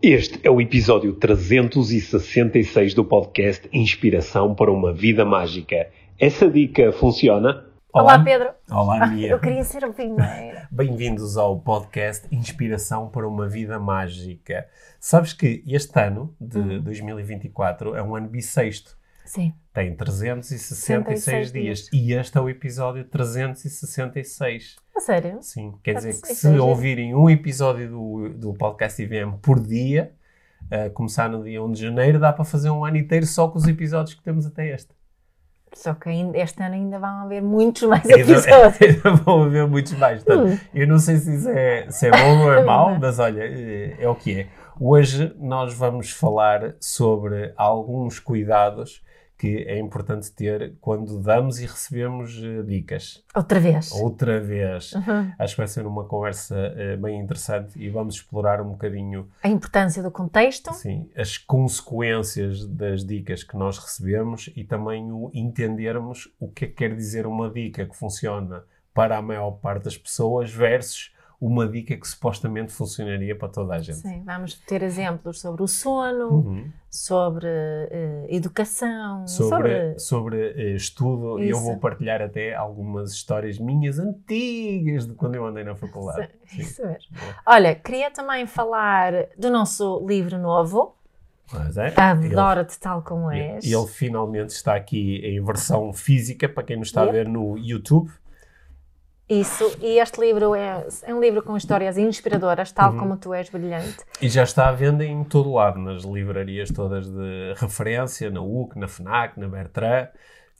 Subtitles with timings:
[0.00, 5.90] Este é o episódio 366 do podcast Inspiração para uma Vida Mágica.
[6.16, 7.66] Essa dica funciona?
[7.92, 8.50] Olá, Pedro.
[8.70, 9.26] Olá, Mia.
[9.26, 10.68] Eu queria ser a primeira.
[10.70, 14.68] Bem-vindos ao podcast Inspiração para uma Vida Mágica.
[15.00, 18.96] Sabes que este ano de 2024 é um ano bissexto.
[19.24, 19.52] Sim.
[19.74, 21.78] Tem 366 66 dias.
[21.78, 21.92] dias.
[21.92, 24.76] E este é o episódio 366.
[24.98, 25.38] A sério?
[25.40, 30.10] Sim, quer dizer que 366 se ouvirem um episódio do, do podcast IVM por dia,
[30.68, 33.58] a começar no dia 1 de janeiro, dá para fazer um ano inteiro só com
[33.58, 34.92] os episódios que temos até este.
[35.72, 38.80] Só que ainda, este ano ainda vão haver muitos mais Ainda, episódios.
[39.06, 40.24] ainda vão haver muitos mais.
[40.24, 40.58] Portanto, Hum.
[40.74, 44.02] eu não sei se isso é, se é bom ou é mau, mas olha, é,
[44.02, 44.46] é o que é.
[44.80, 49.00] Hoje nós vamos falar sobre alguns cuidados
[49.38, 53.24] que é importante ter quando damos e recebemos eh, dicas.
[53.34, 53.92] Outra vez.
[53.92, 54.92] Outra vez.
[54.94, 55.32] Uhum.
[55.38, 59.48] Acho que vai ser uma conversa eh, bem interessante e vamos explorar um bocadinho A
[59.48, 60.74] importância do contexto.
[60.74, 66.68] Sim, as consequências das dicas que nós recebemos e também o entendermos o que é
[66.68, 71.68] que quer dizer uma dica que funciona para a maior parte das pessoas versus uma
[71.68, 73.98] dica que supostamente funcionaria para toda a gente.
[73.98, 76.72] Sim, vamos ter exemplos sobre o sono, Uhum.
[76.90, 83.98] sobre eh, educação, Sobre, sobre eh, estudo, e eu vou partilhar até algumas histórias minhas
[84.00, 86.28] antigas de quando eu andei na faculdade.
[86.46, 87.16] Sim, Isso mesmo.
[87.46, 90.96] Olha, queria também falar do nosso livro novo,
[91.52, 91.94] Mas é, ele-
[92.36, 93.64] Adoro-te Tal Como És.
[93.64, 98.10] ele finalmente está aqui em versão física para quem nos está a ver no YouTube.
[99.28, 102.98] Isso, e este livro é, é um livro com histórias inspiradoras, tal Uhum.
[102.98, 103.98] como tu és brilhante.
[104.22, 108.78] E já está à venda em todo lado, nas livrarias todas de referência, na UC,
[108.78, 110.08] na FNAC, na Bertrand.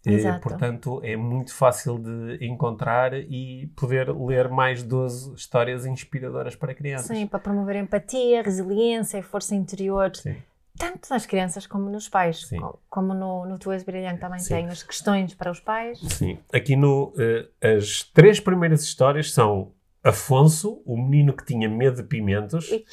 [0.06, 0.40] E, Exato.
[0.40, 7.16] portanto, é muito fácil de encontrar e poder ler mais 12 histórias inspiradoras para crianças.
[7.16, 10.36] Sim, para promover empatia, resiliência e força interior, Sim.
[10.78, 12.46] Tanto nas crianças como nos pais.
[12.46, 12.58] Sim.
[12.60, 14.54] Co- Como no, no Tu És Brilhante também Sim.
[14.54, 15.98] tem as questões para os pais.
[16.00, 16.38] Sim.
[16.52, 19.72] Aqui no, eh, as três primeiras histórias são
[20.02, 22.84] Afonso, o menino que tinha medo de pimentos, Ui.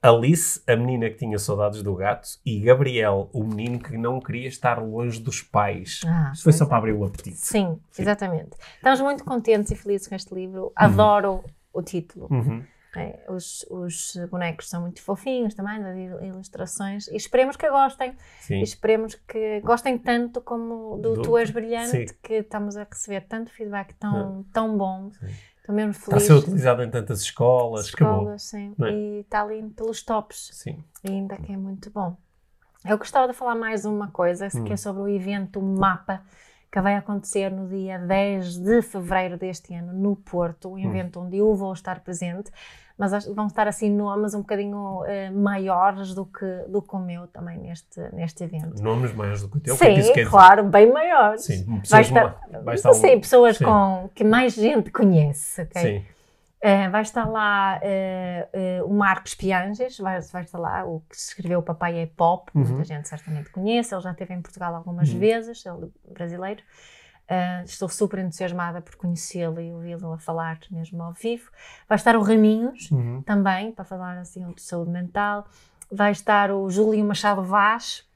[0.00, 4.48] Alice, a menina que tinha saudades do gato, e Gabriel, o menino que não queria
[4.48, 6.00] estar longe dos pais.
[6.04, 6.78] Ah, Isto foi só para é.
[6.78, 7.36] abrir o apetite.
[7.36, 8.02] Sim, Sim.
[8.02, 8.50] exatamente.
[8.76, 10.72] Estamos muito contentes e felizes com este livro.
[10.74, 12.26] Adoro o título.
[12.30, 12.64] Uhum.
[12.94, 18.14] É, os, os bonecos são muito fofinhos também, das il- ilustrações, e esperemos que gostem.
[18.40, 18.56] Sim.
[18.58, 22.16] E esperemos que gostem tanto como do, Do- Tu És Brilhante, sim.
[22.22, 25.10] que estamos a receber tanto feedback tão, tão bom.
[25.18, 25.26] Sim.
[25.58, 26.26] Estou mesmo Está a feliz.
[26.26, 27.86] ser utilizado em tantas escolas.
[27.86, 28.74] Escolas, sim.
[28.82, 28.90] É?
[28.90, 30.82] E está ali pelos tops, Sim.
[31.04, 32.16] e ainda que é muito bom.
[32.84, 34.64] Eu gostava de falar mais uma coisa, Hum.
[34.64, 36.20] que é sobre o evento MAPA,
[36.72, 40.72] que vai acontecer no dia 10 de fevereiro deste ano, no Porto, Hum.
[40.72, 42.50] um evento onde eu vou estar presente,
[42.96, 47.26] mas vão estar assim nomes um bocadinho eh, maiores do que, do que o meu
[47.26, 48.82] também neste, neste evento.
[48.82, 49.74] Nomes maiores do que o teu.
[49.74, 51.44] o que é que Sim, claro, bem maiores.
[51.44, 51.64] Sim.
[51.66, 53.64] Vai Pessoas, estar, ma- vai estar um- sim, pessoas Sim.
[53.64, 55.82] Com, que mais gente conhece, ok?
[55.82, 56.04] Sim.
[56.64, 61.16] Eh, vai estar lá eh, eh, o Marcos Pianges, vai, vai estar lá o que
[61.16, 62.62] escreveu O Papai é Pop, Uhum.
[62.64, 65.18] muita gente certamente conhece, ele já esteve em Portugal algumas Uhum.
[65.18, 66.62] vezes, ele é brasileiro.
[67.64, 71.50] Estou super entusiasmada por conhecê-lo e ouvi-lo a falar mesmo ao vivo.
[71.88, 73.22] Vai estar o Raminhos Uhum.
[73.22, 75.46] também, para falar assim de saúde mental.
[75.90, 78.06] Vai estar o Júlio Machado Vaz,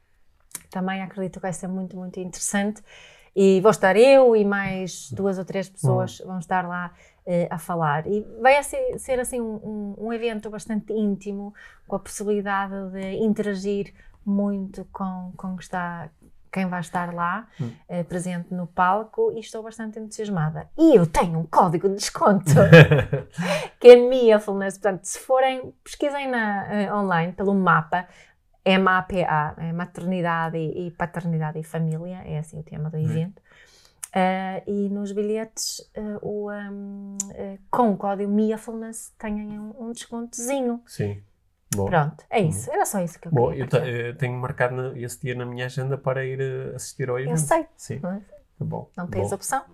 [0.71, 2.83] também acredito que vai ser muito, muito interessante.
[3.35, 6.93] E vou estar eu e mais duas ou três pessoas vão estar lá
[7.51, 8.07] a falar.
[8.07, 11.53] E vai ser, ser assim um, um- evento bastante íntimo,
[11.87, 13.93] com a possibilidade de interagir
[14.25, 16.09] muito com, com está,
[16.53, 17.71] quem vai estar lá Hum.
[17.89, 20.69] eh, presente no palco e estou bastante entusiasmada.
[20.79, 22.45] E eu tenho um código de desconto
[23.79, 24.79] que é Mindfulness.
[24.79, 28.07] Portanto, se forem, pesquisem na, eh, online pelo mapa,
[28.79, 29.15] MAPA,
[29.59, 33.41] é Maternidade e, e Paternidade e Família, é assim o tema do evento.
[34.19, 39.93] Eh, e nos bilhetes, eh, o, um, eh, com o código Mindfulness, têm um, um
[39.93, 40.83] descontozinho.
[40.87, 41.23] Sim.
[41.75, 41.85] Bom.
[41.85, 42.71] Pronto, é isso.
[42.73, 44.01] Era só isso que eu Bom, queria eu, te- partilhar.
[44.07, 46.41] eu tenho marcado na- esse dia na minha agenda para ir
[46.75, 47.33] assistir ao evento.
[47.33, 47.99] Eu sei, Sim.
[48.03, 48.21] não, é?
[48.59, 48.91] Tá bom.
[48.97, 49.35] não tens Bom.
[49.35, 49.65] opção.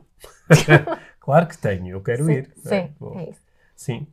[1.21, 2.53] Claro que tenho, eu quero sim, ir.
[2.57, 3.41] Sim, Bom, é isso.
[3.77, 4.07] sim.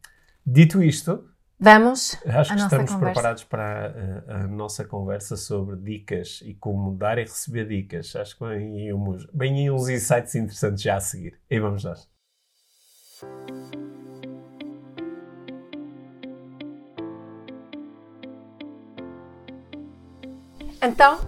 [0.46, 1.28] Dito isto,
[1.62, 3.00] Vamos acho que estamos conversa.
[3.00, 8.16] preparados para a, a nossa conversa sobre dicas e como dar e receber dicas.
[8.16, 11.38] Acho que vem uns, vem uns insights interessantes já a seguir.
[11.50, 11.96] E vamos lá.
[20.82, 21.20] Então,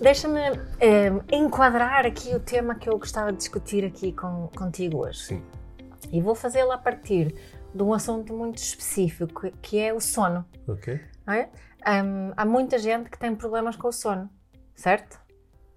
[0.00, 0.40] deixa-me
[0.78, 5.18] eh, enquadrar aqui o tema que eu gostava de discutir aqui com, contigo hoje.
[5.18, 5.42] Sim.
[6.12, 7.34] E vou fazê-lo a partir
[7.74, 10.44] de um assunto muito específico, que é o sono.
[10.66, 11.00] Ok?
[11.26, 11.48] não é?
[12.04, 14.28] Hum, há muita gente que tem problemas com o sono,
[14.74, 15.18] certo?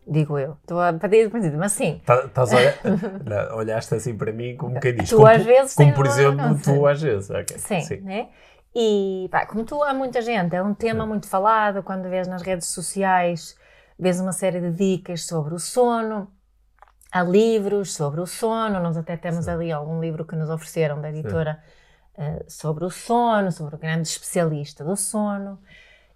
[0.06, 0.58] Digo eu.
[0.62, 2.02] Estou a pedir mas assim.
[2.06, 2.76] Tá- Estás a olhar,
[3.24, 5.10] não, olhaste assim para mim como quem diz.
[5.10, 6.74] Tu como, às vezes como por exemplo, bagunça.
[6.74, 7.30] tu às vezes.
[7.30, 8.30] ok, Sim, né?
[8.76, 12.42] E pá, como tu, há muita gente, é um tema muito falado, quando vês nas
[12.42, 13.56] redes sociais,
[13.98, 16.28] vês uma série de dicas sobre o sono,
[17.12, 19.52] há livros sobre o sono, nós até temos Sim.
[19.52, 21.62] ali algum livro que nos ofereceram da editora
[22.18, 25.60] eh, sobre o sono, sobre o grande especialista do sono,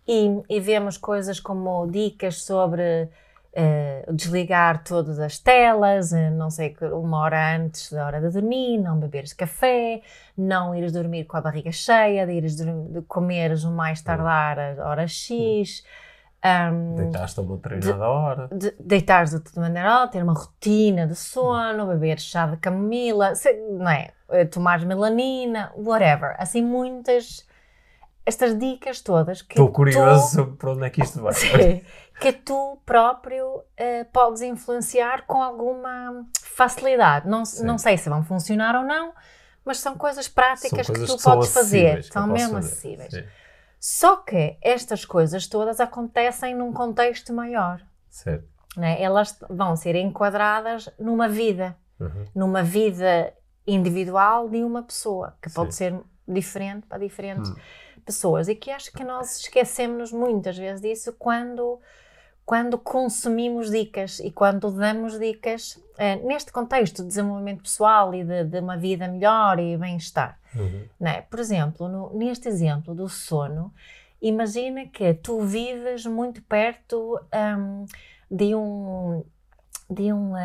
[0.07, 3.09] e, e vemos coisas como dicas sobre
[3.53, 8.29] eh, desligar todas as telas, eh, não sei, que uma hora antes da hora de
[8.29, 10.01] dormir, não beberes café,
[10.37, 14.59] não ires dormir com a barriga cheia, de ires dormir, de comeres o mais tardar
[14.59, 15.83] a hora X,
[16.43, 18.47] ahm, Deitaste uma determinada hora.
[18.51, 23.35] de, deitares de de maneira alta, ter uma rotina de sono, beber chá de camomila,
[23.35, 24.11] se- não é?
[24.29, 26.35] Eh, Tomares melanina, whatever.
[26.37, 27.45] Assim, muitas.
[28.25, 31.31] Estas dicas todas que Estou tu- curioso sobre para onde é que isto vai.
[31.33, 31.81] Sim,
[32.19, 37.25] que tu próprio eh, podes influenciar com alguma facilidade.
[37.27, 37.65] Não, Sim.
[37.65, 39.13] não sei se vão funcionar ou não,
[39.63, 42.03] mas são coisas São práticas coisas que tu que são podes fazer.
[42.03, 43.13] São mesmo acessíveis.
[43.13, 43.23] Sim,
[43.79, 47.81] Só que estas coisas todas acontecem num contexto maior.
[48.09, 48.47] certo.
[48.75, 49.01] né?
[49.01, 52.25] Elas vão ser enquadradas numa vida, Uhum.
[52.35, 53.33] numa vida
[53.65, 55.77] individual de uma pessoa, que pode Sim.
[55.91, 57.55] ser diferente para diferentes Hum.
[58.05, 58.47] pessoas.
[58.47, 61.79] E que acho que nós esquecemos muitas vezes disso quando,
[62.45, 68.43] quando consumimos dicas e quando damos dicas eh, neste contexto de desenvolvimento pessoal e de,
[68.45, 70.39] de uma vida melhor e bem-estar.
[70.61, 71.07] Uhum.
[71.07, 71.21] É?
[71.21, 73.73] Por exemplo, no- neste exemplo do sono,
[74.21, 77.19] imagina que tu vives muito perto
[77.57, 77.85] hum,
[78.29, 79.23] de um
[79.89, 80.39] de um ah,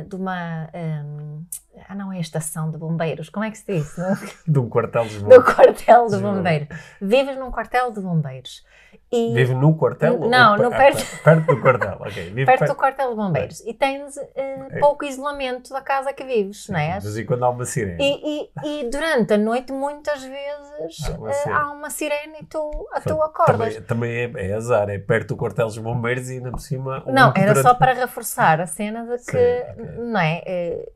[0.00, 1.44] ah, de uma hum,
[1.88, 3.94] ah não é a estação de bombeiros como é que se diz?
[4.46, 5.42] De um quartel de do Lisboa.
[5.54, 6.68] quartel de bombeiros
[7.00, 8.64] vives num quartel de bombeiros
[9.10, 10.20] e Vive no quartel?
[10.20, 11.96] ou Não, pe- no ah, perto- pe- perto do quartel.
[12.00, 12.24] ok.
[12.32, 14.78] Vive perto do quartel de bombeiros e tens ah, É.
[14.80, 16.98] pouco isolamento da casa que vives não é?
[16.98, 17.98] De vez em quando há uma sirene.
[18.00, 21.58] E, e, e durante a noite, muitas vezes, Há uma eh, sirene.
[21.60, 23.74] há uma sirene e tu, a tu acordas.
[23.76, 27.02] Também, também é, é azar, é perto do quartel dos bombeiros e ainda por cima.
[27.06, 29.86] um Não, era durante- só para reforçar a cena de que, Sim, ok.
[30.04, 30.42] não é?
[30.46, 30.92] eh,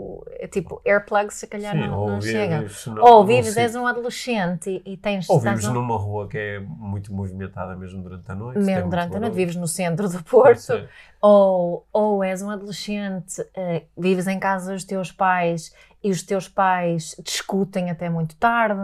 [0.00, 2.64] o, é tipo, airplugs se calhar Sim, não, ou não chega.
[2.86, 5.28] no- Ou vives, és um adolescente e, e tens.
[5.28, 8.58] Ou vives num- numa rua que é muito movimentada mesmo durante a noite.
[8.58, 10.88] mesmo muito durante a noite, vives no centro do Porto,
[11.20, 16.48] ou, ou és um adolescente, eh, vives em casa dos teus pais e os teus
[16.48, 18.80] pais discutem até muito tarde.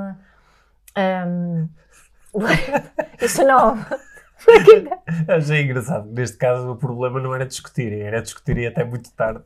[0.94, 1.68] Ahm,
[3.22, 3.76] isso não.
[5.28, 6.08] Achei engraçado.
[6.10, 9.42] Neste caso, o problema não era discutirem, era discutirem até muito tarde.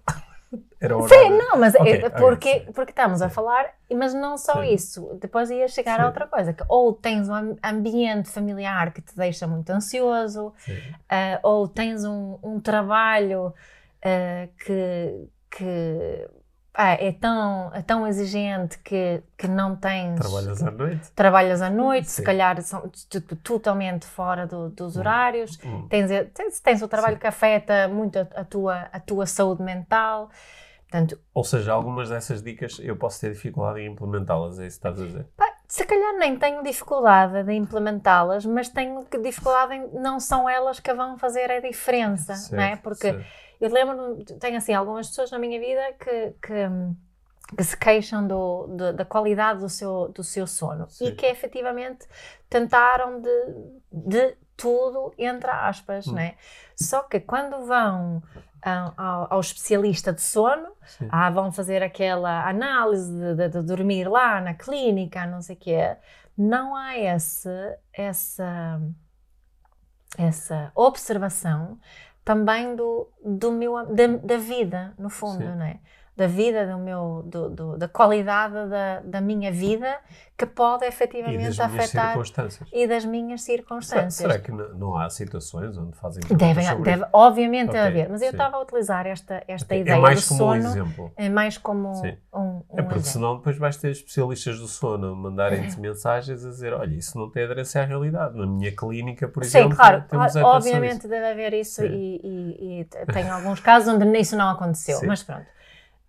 [0.80, 2.72] Era o Sim, não, mas é ok, porque, sim.
[2.72, 4.72] porque estamos a falar, mas não só Sim.
[4.74, 5.18] isso.
[5.20, 6.02] Depois ia chegar Sim.
[6.02, 10.54] a outra coisa, que ou tens um am- ambiente familiar que te deixa muito ansioso,
[10.58, 10.78] Sim.
[11.08, 13.52] ah, ou tens um, um trabalho
[14.02, 16.28] ah, que, que
[16.72, 20.18] ah, é, tão, é tão exigente que, que não tens.
[20.18, 21.10] Trabalhas à noite.
[21.14, 22.22] trabalhas à noite, se Sim.
[22.24, 25.58] calhar são tipo, totalmente fora do- dos horários.
[25.62, 25.86] Hum.
[25.88, 30.30] Tens, tens, tens o trabalho que afeta muito a, a tua, a tua saúde mental.
[30.90, 34.88] Portanto, Ou seja, algumas dessas dicas eu posso ter dificuldade em implementá-las, é isso que
[34.88, 35.26] estás a dizer.
[35.36, 40.48] pá, se calhar nem tenho dificuldade de implementá-las, mas tenho que dificuldade em não são
[40.48, 42.68] elas que vão fazer a diferença, não é?
[42.70, 43.24] Certo, Porque certo.
[43.60, 48.66] eu lembro, tenho assim algumas pessoas na minha vida que, que, que se queixam do,
[48.66, 51.14] do- da qualidade do seu, do seu sono e Sim.
[51.14, 52.04] que efetivamente
[52.48, 53.30] tentaram de,
[53.92, 56.12] de tudo, entre aspas, Hum.
[56.14, 56.34] não é?
[56.74, 58.22] Só que quando vão
[58.62, 60.68] ao, ao- especialista de sono,
[61.08, 65.58] ah, vão fazer aquela análise de, de- de dormir lá na clínica, não sei o
[65.58, 65.96] quê,
[66.36, 67.48] não há esse,
[67.92, 68.80] essa,
[70.18, 71.78] essa observação
[72.24, 75.56] também do, do meu, da, da vida, no fundo, Sim.
[75.56, 75.80] não é?
[76.16, 79.98] Da vida, do meu, do, do- da qualidade da, da minha vida
[80.36, 82.18] que pode E efetivamente minhas afetar
[82.72, 84.32] e das minhas Será, circunstâncias.
[84.32, 88.26] será que não, há situações onde fazem Deve, deve, obviamente deve Ok, haver, mas eu
[88.28, 88.32] sim.
[88.32, 91.12] estava a utilizar esta, esta Ok, ideia É mais do como um sono exemplo.
[91.16, 92.16] é mais como Sim.
[92.32, 93.12] um, um É porque exemplo.
[93.12, 97.44] senão depois vais ter especialistas do sono mandarem-te mensagens a dizer olha, isso não tem
[97.44, 98.36] aderência à realidade.
[98.36, 101.88] Na minha clínica, por Sim, exemplo, claro, temos claro, obviamente deve haver isso Sim.
[101.94, 105.06] e, e, e tem alguns casos onde isso não aconteceu, Sim.
[105.06, 105.46] mas pronto,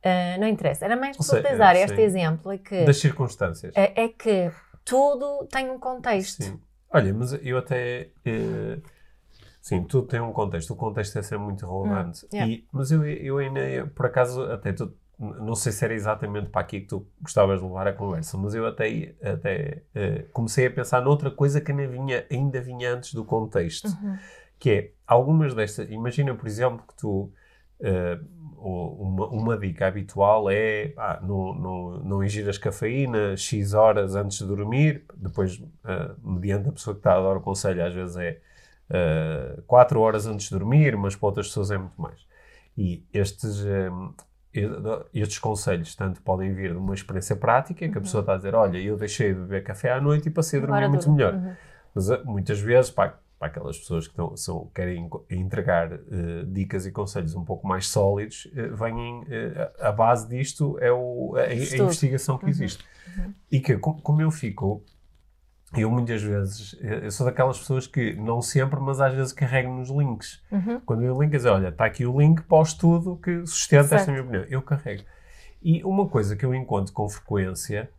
[0.03, 0.85] Ah, não interessa.
[0.85, 2.01] Era mais para é, este sim.
[2.01, 3.73] exemplo, é que, Das circunstâncias.
[3.75, 4.51] é, é que
[4.83, 6.43] tudo tem um contexto.
[6.43, 6.59] Sim.
[6.93, 8.09] Olha, mas eu até.
[8.25, 8.77] eh,
[9.61, 10.71] sim, tudo tem um contexto.
[10.71, 12.25] O contexto é sempre muito relevante.
[12.25, 12.51] Hum, yeah.
[12.51, 16.61] E- mas eu, eu ainda, por acaso, até estou não sei se era exatamente para
[16.61, 20.71] aqui que tu gostavas de levar a conversa, mas eu até, até uh, comecei a
[20.71, 24.17] pensar noutra coisa que ainda vinha, ainda vinha antes do contexto, Uhum.
[24.57, 25.87] que é algumas destas.
[25.91, 27.31] Imagina, por exemplo, que tu.
[27.81, 34.37] Uh, uma, uma dica habitual é ah, não, não, não ingiras cafeína X horas antes
[34.37, 38.15] de dormir, depois, uh, mediante a pessoa que está a dar o conselho, às vezes
[38.17, 38.39] é
[39.57, 42.25] uh, 4 horas antes de dormir, mas para outras pessoas é muito mais.
[42.77, 44.13] E estes, um,
[45.13, 48.53] estes conselhos tanto podem vir de uma experiência prática, que a pessoa está a dizer,
[48.53, 51.33] olha, eu deixei de beber café à noite e passei a dormir Agora muito melhor.
[51.33, 51.53] Uhum.
[51.95, 56.91] Mas muitas vezes, para, para aquelas pessoas que estão, são, querem entregar uh, dicas e
[56.91, 59.25] conselhos um pouco mais sólidos, uh, vêm, uh,
[59.79, 62.49] a base disto é o, a, a investigação que Uhum.
[62.51, 62.85] existe.
[63.51, 64.83] E que, co- como eu fico,
[65.75, 69.89] eu muitas vezes, eu sou daquelas pessoas que, não sempre, mas às vezes carrego nos
[69.89, 70.39] links.
[70.51, 70.79] Uhum.
[70.81, 74.01] Quando eu link, dizer, olha, está aqui o link para o estudo que sustenta Certo.
[74.01, 74.43] esta minha opinião.
[74.49, 75.03] Eu carrego.
[75.63, 77.89] E uma coisa que eu encontro com frequência,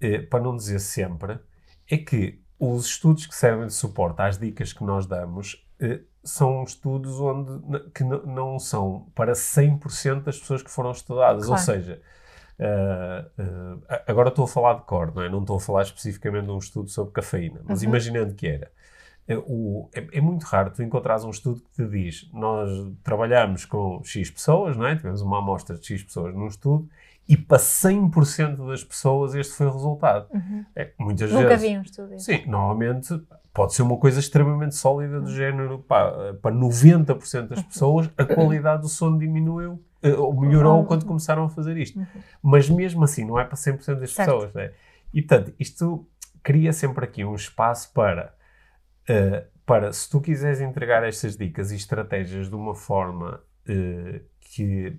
[0.00, 1.38] eh, para não dizer sempre,
[1.90, 6.62] é que os estudos que servem de suporte às dicas que nós damos eh, são
[6.62, 11.44] estudos onde, que não são para 100% das pessoas que foram estudadas.
[11.44, 11.62] Ou Claro.
[11.64, 12.02] seja,
[12.60, 13.24] ah,
[13.88, 15.28] ah, agora estou a falar de cor, não é?
[15.30, 17.88] Não estou a falar especificamente de um estudo sobre cafeína, mas Uhum.
[17.88, 18.70] imaginando que era.
[19.26, 22.68] É, o- é- é muito raro tu encontrares um estudo que te diz nós
[23.04, 24.96] trabalhamos com X pessoas, não é?
[24.96, 26.88] tivemos uma amostra de X pessoas num estudo
[27.30, 30.26] e para 100% das pessoas este foi o resultado.
[30.34, 30.64] Uhum.
[30.74, 31.62] É, muitas Nunca vezes.
[31.70, 32.18] vi um estudo.
[32.18, 33.22] Sim, normalmente
[33.54, 36.10] pode ser uma coisa extremamente sólida do género, pá,
[36.42, 40.84] para 90% das pessoas a qualidade do sono diminuiu eh, ou melhorou Uhum.
[40.86, 42.00] quando começaram a fazer isto.
[42.00, 42.06] Uhum.
[42.42, 44.28] Mas mesmo assim não é para 100% das Certo.
[44.28, 44.72] pessoas, né?
[45.14, 46.08] E portanto, isto
[46.42, 48.34] cria sempre aqui um espaço para,
[49.08, 54.98] eh, para se tu quiseres entregar estas dicas e estratégias de uma forma eh, que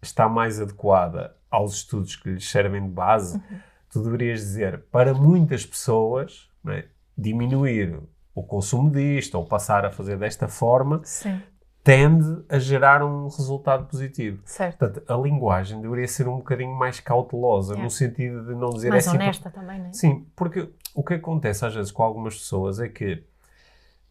[0.00, 3.58] está mais adequada aos estudos que lhes servem de base, Uhum.
[3.90, 6.84] tu deverias dizer para muitas pessoas é,
[7.16, 7.98] diminuir
[8.34, 11.40] o consumo disto ou passar a fazer desta forma Sim,
[11.84, 14.40] tende a gerar um resultado positivo.
[14.44, 14.78] certo.
[14.78, 17.84] Portanto, a linguagem deveria ser um bocadinho mais cautelosa, Yeah.
[17.84, 19.92] no sentido de não dizer Mais é assim, honesta também, não é?
[19.92, 23.22] Sim, porque o que acontece às vezes com algumas pessoas é que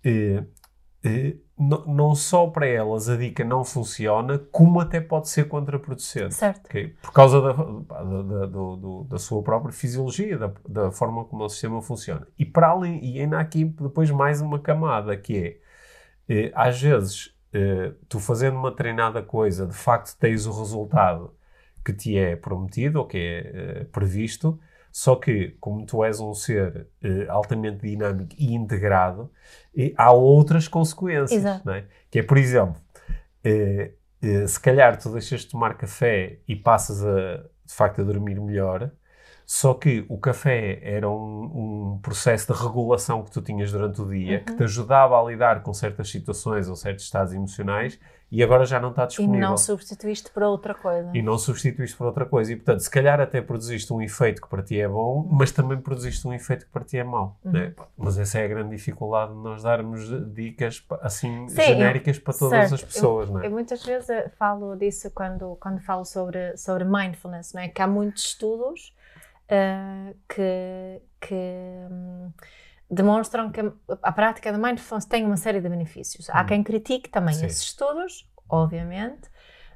[0.06, 0.44] eh,
[1.88, 6.34] não só para elas a dica não funciona, como até pode ser contraproducente.
[6.34, 6.66] Certo.
[6.68, 6.96] ok?
[7.02, 11.82] Por causa da, da, da- da sua própria fisiologia, da, da forma como o sistema
[11.82, 12.28] funciona.
[12.40, 15.60] E para além, e ainda há aqui depois mais uma camada, que
[16.28, 21.34] é, eh, às vezes, eh, tu fazendo uma treinada coisa, de facto tens o resultado
[21.86, 24.58] que te é prometido ou que é eh, previsto,
[24.94, 29.32] só que, como tu és um ser eh, altamente dinâmico e integrado,
[29.76, 31.86] eh, há outras consequências, é?
[32.12, 32.80] Que é, por exemplo,
[33.44, 33.94] eh,
[34.48, 38.92] se calhar tu deixas de tomar café e passas a, de facto a dormir melhor,
[39.48, 44.08] só que o café era um, um processo de regulação que tu tinhas durante o
[44.08, 48.00] dia, que te ajudava a lidar com certas situações ou certos estados emocionais,
[48.36, 51.12] e agora já não está E disponível não substituíste por outra coisa.
[51.14, 52.52] e não substituíste por outra coisa.
[52.52, 55.78] E, portanto, se calhar até produziste um efeito que para ti é bom, mas também
[55.80, 57.38] produziste um efeito que para ti é mau.
[57.46, 57.52] Uhum.
[57.52, 57.76] né?
[57.96, 62.70] Mas essa é a grande dificuldade de nós darmos dicas assim Sim, genéricas para todas
[62.70, 62.74] certo.
[62.74, 63.30] as pessoas.
[63.30, 63.46] não é?
[63.46, 67.68] Eu muitas vezes eh, falo disso quando, quando falo sobre, sobre mindfulness, não é?
[67.68, 68.96] Que há muitos estudos
[69.48, 71.36] eh, que, que
[71.92, 72.32] hum,
[72.94, 73.62] demonstram que
[74.02, 76.30] a, prática de mindfulness tem uma série de benefícios.
[76.30, 76.48] Há Hum.
[76.48, 77.46] quem critique também Sim.
[77.46, 79.30] esses estudos, obviamente,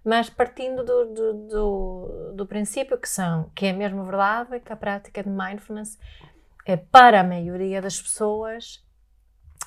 [0.04, 4.76] mas partindo do, do, do, do princípio que são, que é mesmo verdade, que a
[4.76, 5.98] prática de mindfulness
[6.66, 8.86] é para a maioria das pessoas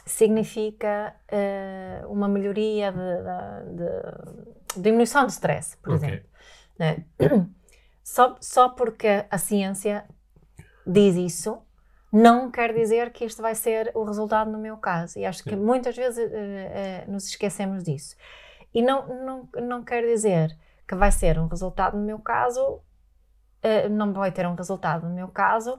[0.06, 6.08] significa eh, uma melhoria de, de- de diminuição de stress, por Ok.
[6.08, 6.28] exemplo.
[6.78, 7.04] né?
[8.02, 10.04] Só, só porque a ciência
[10.86, 11.62] diz isso,
[12.12, 15.18] não quer dizer que isto vai ser o resultado no meu caso.
[15.18, 15.56] E acho que Sim.
[15.56, 18.16] muitas vezes eh, eh, nos esquecemos disso.
[18.74, 22.80] E não, não, não quer dizer que vai ser um resultado no meu caso,
[23.62, 25.78] eh, não vai ter um resultado no meu caso,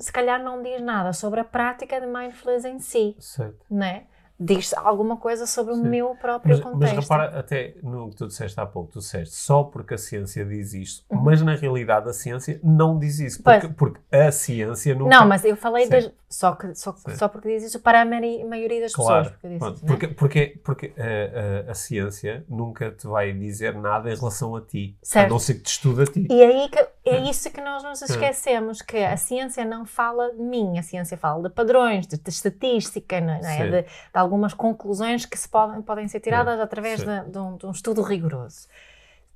[0.00, 3.64] se calhar não diz nada sobre a prática de mindfulness em si, Certo.
[3.70, 4.08] né?
[4.38, 5.88] Diz alguma coisa sobre o Sim.
[5.88, 7.00] meu próprio Mas, mas contexto.
[7.00, 10.74] repara, até no que tu disseste há pouco, tu disseste só porque a ciência diz
[10.74, 11.20] isto, Uhum.
[11.22, 15.08] mas na realidade a ciência não diz isso, porque, porque a ciência nunca...
[15.16, 17.14] Não, mas eu falei das, só, que, só, Sim.
[17.16, 19.40] só porque diz isso para a maioria das Claro, pessoas.
[19.40, 19.90] Porque, pronto, isso, né?
[19.90, 24.60] porque, porque, porque a, a- a ciência nunca te vai dizer nada em relação a
[24.60, 25.26] ti, Certo.
[25.26, 26.26] a não ser que te estuda a ti.
[26.30, 30.42] E aí que, é isso que nós nos esquecemos, que a ciência não fala de
[30.42, 33.42] mim, a ciência fala de padrões, de, de estatística, não é?
[33.42, 33.70] Sim.
[33.70, 37.06] de, de algumas conclusões que se podem, podem ser tiradas através Sim.
[37.30, 38.66] de um, de um estudo rigoroso.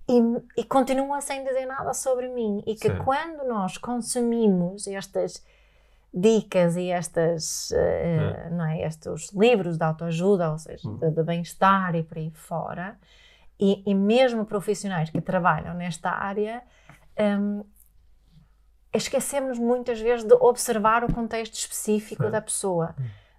[0.08, 0.20] e,
[0.60, 2.62] e continua sem dizer nada sobre mim.
[2.66, 2.98] E que Sim.
[3.04, 5.44] quando nós consumimos estas
[6.12, 10.96] dicas e estas, eh, não é, estes livros de autoajuda, ou seja, Hum.
[10.96, 12.98] de, de bem-estar e por aí fora,
[13.60, 16.62] e, e mesmo profissionais que trabalham nesta área,
[17.18, 17.64] hum,
[18.94, 22.30] esquecemos muitas vezes de observar o contexto específico Sim.
[22.30, 22.94] da pessoa.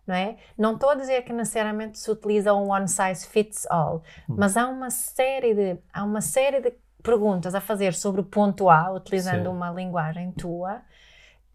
[0.06, 0.38] Não, é?
[0.58, 4.68] não estou a dizer que necessariamente se utiliza um one size fits all, mas há
[4.68, 6.74] uma série de há uma série de
[7.04, 9.56] perguntas a fazer sobre o ponto A, utilizando Sim.
[9.56, 10.82] uma linguagem tua,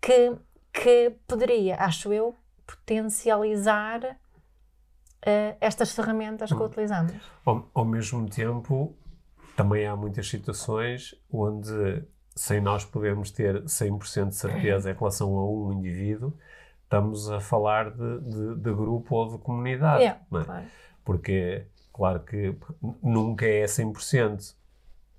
[0.01, 0.33] que,
[0.75, 2.35] que poderia, acho eu,
[2.67, 4.19] potencializar
[5.25, 6.67] eh, estas ferramentas que Hum.
[6.67, 7.15] utilizamos.
[7.47, 8.95] Ao, ao mesmo tempo,
[9.57, 12.03] também há muitas situações onde,
[12.35, 16.35] sem nós podermos ter 100% de certeza em relação a um indivíduo,
[16.83, 20.03] estamos a falar de, de- de grupo ou de comunidade.
[20.03, 20.45] Yeah, é?
[20.45, 20.67] claro.
[21.05, 22.57] Porque, claro que
[23.03, 24.55] nunca é 100%,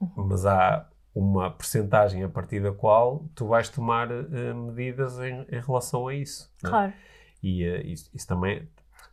[0.01, 0.09] Uhum.
[0.27, 0.85] mas há
[1.15, 6.13] uma percentagem a partir da qual tu vais tomar eh, medidas em, em relação a
[6.13, 6.51] isso.
[6.61, 6.71] não é?
[6.71, 6.93] Claro.
[7.41, 8.67] E eh, isso, isso também.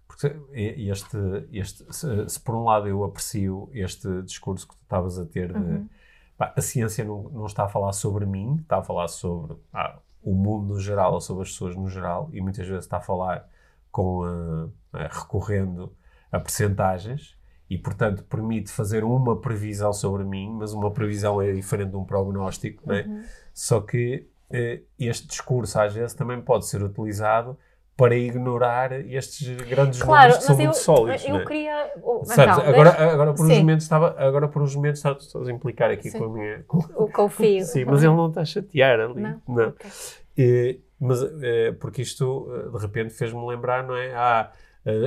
[0.08, 1.16] Porque este,
[1.52, 5.52] este, se, se por um lado eu aprecio este discurso que tu estavas a ter
[5.52, 5.88] de Uhum.
[6.36, 9.98] pá, a ciência não, não está a falar sobre mim, está a falar sobre ah,
[10.22, 13.00] o mundo no geral ou sobre as pessoas no geral, e muitas vezes está a
[13.00, 13.48] falar
[13.90, 15.94] com ah, ah, recorrendo
[16.30, 17.36] a percentagens
[17.74, 22.04] e, portanto, permite fazer uma previsão sobre mim, mas uma previsão é diferente de um
[22.04, 23.02] prognóstico, não é?
[23.02, 23.22] Uhum.
[23.54, 27.56] Só que eh, este discurso às vezes também pode ser utilizado
[27.96, 31.24] para ignorar estes grandes Claro, números que são mas eu, muito sólidos.
[31.24, 31.44] eu não é?
[31.44, 31.92] queria.
[32.02, 35.48] oh, Sabes, então, agora, deixa- agora por uns momentos estava, agora por uns momentos estás
[35.48, 36.18] a implicar aqui Sim.
[36.18, 36.64] com a minha.
[36.66, 37.64] com- o confio.
[37.66, 39.20] Sim, mas ele não está a chatear ali.
[39.20, 39.42] Não?
[39.46, 39.68] Não.
[39.68, 39.90] Ok.
[40.38, 44.14] Eh, mas eh, porque isto eh, de repente fez-me lembrar, não é?
[44.14, 44.50] Ah,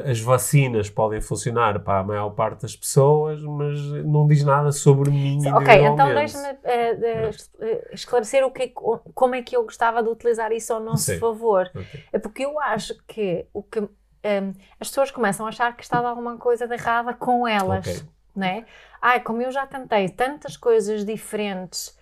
[0.06, 5.12] as vacinas podem funcionar para a maior parte das pessoas, mas não diz nada sobre
[5.12, 5.40] mim.
[5.54, 8.68] Ok, então deixa-me eh, eh, es- eh, esclarecer o que é
[9.14, 11.20] como é que eu gostava de utilizar isso ao nosso Sim.
[11.20, 11.70] favor.
[11.76, 12.04] Ok.
[12.14, 13.80] É porque eu acho que o que
[14.24, 18.10] em, as pessoas começam a achar que está alguma coisa de errada com elas, Ok.
[18.36, 18.66] né?
[19.02, 21.96] Ai, como eu já tentei tantas coisas diferentes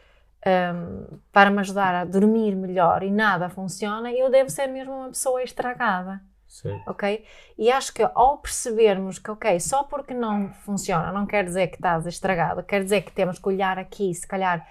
[0.46, 5.08] em, para me ajudar a dormir melhor e nada funciona, eu devo ser mesmo uma
[5.10, 6.22] pessoa estragada
[6.54, 6.80] Sim.
[6.86, 7.26] ok?
[7.58, 11.78] E acho que ao percebermos que, ok, só porque não funciona não quer dizer que
[11.78, 14.68] estás estragado, quer dizer que temos que olhar aqui, se calhar,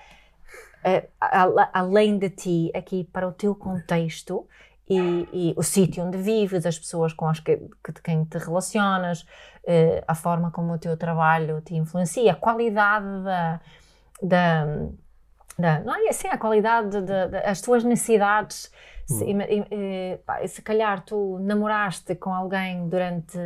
[1.21, 4.47] a- além de ti, aqui para o teu contexto
[4.89, 8.39] e, e o sítio onde vives, as pessoas com as que, que, de quem te
[8.39, 9.27] relacionas,
[9.67, 13.61] eh, a forma como o teu trabalho te influencia, a qualidade da.
[14.23, 14.67] da
[15.59, 18.71] da- não é assim, a qualidade, de, de- de- as tuas necessidades.
[19.07, 23.37] Se, ima- im- eh, pá, se calhar tu namoraste com alguém durante,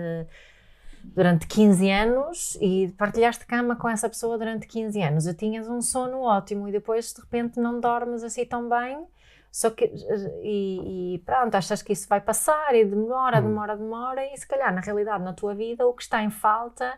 [1.02, 5.80] durante 15 anos e partilhaste cama com essa pessoa durante 15 anos e tinhas um
[5.80, 9.06] sono ótimo e depois de repente não dormes assim tão bem,
[9.50, 9.90] só que
[10.42, 13.42] e, e pronto, achas que isso vai passar e demora, Hum.
[13.48, 16.92] demora, demora e se calhar na realidade na tua vida o que está em falta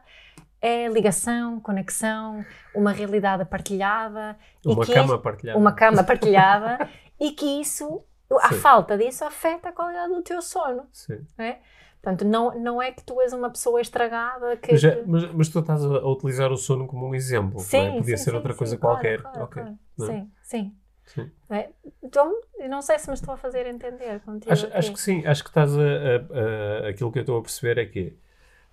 [0.60, 2.44] é ligação, conexão,
[2.74, 5.58] uma realidade partilhada Uma cama partilhada.
[5.58, 6.88] uma cama partilhada
[7.20, 8.02] e que isso,
[8.42, 8.56] a Sim.
[8.56, 11.24] falta disso afeta a qualidade do teu sono, Sim.
[11.38, 11.58] é?
[12.00, 14.70] Portanto, não, não é que tu és uma pessoa estragada que...
[14.72, 17.58] Mas, mas, mas tu estás a, utilizar o sono como um exemplo.
[17.58, 17.98] Sim, não é?
[17.98, 19.22] Podia sim, ser sim, outra sim, coisa claro, qualquer.
[19.22, 19.62] claro, Ok.
[19.96, 20.12] claro.
[20.12, 20.14] É?
[20.16, 20.76] Sim, sim.
[21.06, 21.30] Sim.
[21.50, 21.70] É?
[22.02, 24.52] Então, não sei se me estou a fazer entender contigo.
[24.52, 27.42] Acho, acho que sim, acho que estás a, a- a- aquilo que eu estou a
[27.42, 28.16] perceber é que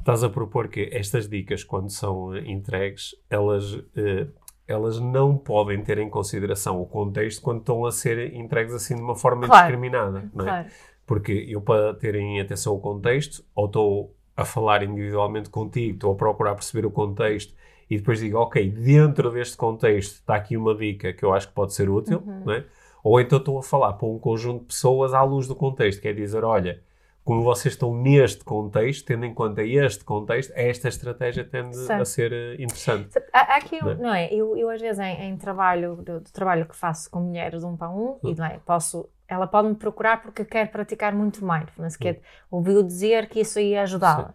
[0.05, 4.27] estás a propor que estas dicas, quando são eh, entregues, elas, eh,
[4.67, 9.01] elas não podem ter em consideração o contexto quando estão a ser entregues assim de
[9.01, 9.63] uma forma Claro.
[9.67, 10.47] indiscriminada, não é?
[10.47, 10.67] Claro.
[11.07, 16.11] Porque eu, para ter em atenção o contexto, ou estou a falar individualmente contigo, estou
[16.13, 17.55] a procurar perceber o contexto
[17.89, 21.53] e depois digo, ok, dentro deste contexto está aqui uma dica que eu acho que
[21.55, 22.43] pode ser útil, Uhum.
[22.45, 22.63] não é?
[23.03, 26.13] Ou então estou a falar para um conjunto de pessoas à luz do contexto, quer
[26.13, 26.81] dizer, olha,
[27.25, 32.31] como vocês estão neste contexto, tendo em conta este contexto, esta estratégia tende a ser
[32.31, 33.09] eh, interessante.
[33.33, 33.95] Há aqui, Não é?
[33.95, 34.33] não é?
[34.33, 37.75] Eu, eu às vezes em, em trabalho, do, do trabalho que faço com mulheres um
[37.75, 38.35] para um, e Hum.
[38.37, 38.59] não é?
[38.63, 42.19] Posso, ela pode me procurar porque quer praticar muito mindfulness, que
[42.51, 44.33] ouviu dizer que isso ia ajudá-la.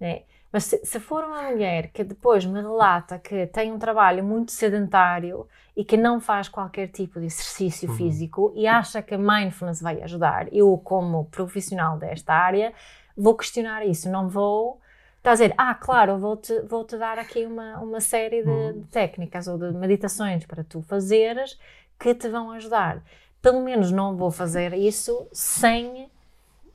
[0.00, 0.22] né?
[0.52, 4.50] Mas se, se for uma mulher que depois me relata que tem um trabalho muito
[4.50, 5.46] sedentário
[5.80, 7.96] e que não faz qualquer tipo de exercício Uhum.
[7.96, 12.74] físico e acha que mindfulness vai ajudar, eu, como profissional desta área,
[13.16, 14.10] vou questionar isso.
[14.10, 14.78] Não vou
[15.16, 18.80] Está a dizer, ah, claro, vou-te vou -te dar aqui uma, uma série de, Hum.
[18.80, 21.58] de técnicas ou de meditações para tu fazeres
[21.98, 23.02] que te vão ajudar.
[23.42, 26.10] Pelo menos não vou fazer isso sem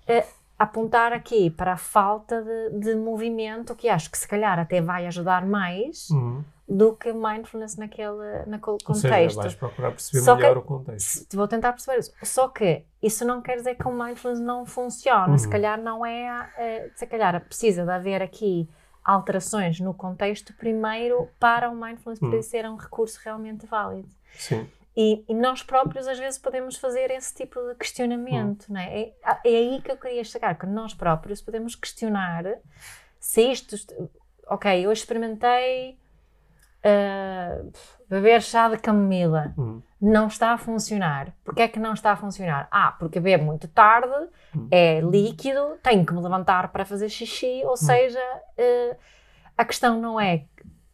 [0.08, 0.26] eh,
[0.58, 5.06] apontar aqui para a falta de, de movimento, que acho que se calhar até vai
[5.08, 6.44] ajudar mais Uhum.
[6.68, 9.38] do que mindfulness naquele, naquele Ou seja, contexto.
[9.38, 11.36] vais procurar perceber Só melhor que- o contexto.
[11.38, 12.12] Vou tentar perceber isso.
[12.24, 15.38] Só que isso não quer dizer que o mindfulness não funciona.
[15.38, 15.52] Se Uhum.
[15.52, 16.50] calhar não é.
[16.58, 18.68] eh, se calhar precisa de haver aqui
[19.04, 22.42] alterações no contexto primeiro para o mindfulness poder Uhum.
[22.42, 24.10] ser um recurso realmente válido.
[24.34, 24.68] Sim.
[24.98, 29.00] E, e nós próprios às vezes podemos fazer esse tipo de questionamento, não é?
[29.02, 29.14] é?
[29.24, 32.46] É aí que eu queria chegar, que nós próprios podemos questionar
[33.20, 33.76] se isto,
[34.48, 35.98] ok, eu experimentei
[36.84, 37.62] ah,
[38.10, 39.82] beber chá de camomila, Uhum.
[40.00, 41.34] não está a funcionar.
[41.44, 42.68] Porquê é que não está a funcionar?
[42.72, 44.68] Ah, porque bebo muito tarde, Hum.
[44.72, 48.22] é líquido, tenho que me levantar para fazer xixi, ou seja,
[48.56, 48.96] eh,
[49.58, 50.46] a questão não é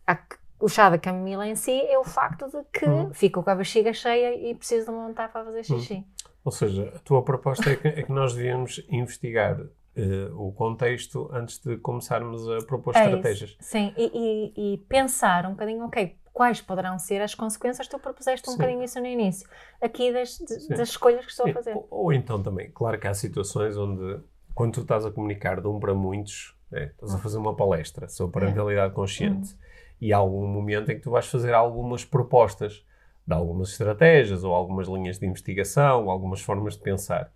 [0.07, 0.17] a-
[0.61, 3.09] o chá da camomila em si, é o facto de que Hum.
[3.13, 6.05] fico com a bexiga cheia e preciso de me levantar para fazer xixi.
[6.43, 9.59] Ou seja, a tua proposta é que, é que nós devíamos investigar
[9.95, 13.05] eh, o contexto antes de começarmos a propor É isso.
[13.07, 13.57] estratégias.
[13.59, 14.11] Sim, e,
[14.55, 17.87] e- e pensar um bocadinho, ok, quais poderão ser as consequências?
[17.87, 18.57] Tu propuseste um Sim.
[18.57, 19.47] bocadinho isso no início,
[19.81, 21.75] aqui das, de- das escolhas que estou a Sim, fazer.
[21.75, 24.19] Ou, ou então também, claro que há situações onde,
[24.55, 28.07] quando tu estás a comunicar de um para muitos, né, estás a fazer uma palestra
[28.07, 29.55] sobre parentalidade consciente,
[30.01, 32.83] e há algum momento em que tu vais fazer algumas propostas
[33.25, 37.31] de algumas estratégias, ou algumas linhas de investigação, ou algumas formas de pensar.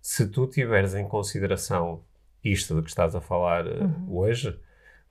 [0.00, 2.02] Se tu tiveres em consideração
[2.42, 4.58] isto de que estás a falar eh, hoje,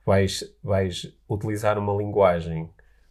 [0.04, 2.70] vais, vais utilizar uma linguagem